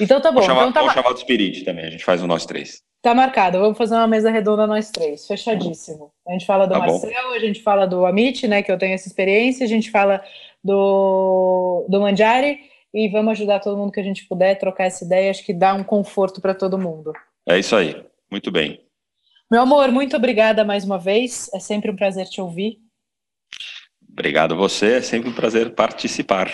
[0.00, 0.38] Então tá bom.
[0.38, 2.82] Vou chamar, então tá vou chamar do Spirit também, a gente faz o nós três.
[3.02, 6.12] Tá marcado, vamos fazer uma mesa redonda nós três, fechadíssimo.
[6.28, 8.94] A gente fala do tá Marcel, a gente fala do Amit, né, que eu tenho
[8.94, 10.22] essa experiência, a gente fala
[10.62, 12.60] do, do Manjari
[12.94, 15.74] e vamos ajudar todo mundo que a gente puder, trocar essa ideia, acho que dá
[15.74, 17.12] um conforto para todo mundo.
[17.48, 18.85] É isso aí, muito bem.
[19.50, 21.48] Meu amor, muito obrigada mais uma vez.
[21.54, 22.80] É sempre um prazer te ouvir.
[24.08, 26.50] Obrigado a você, é sempre um prazer participar.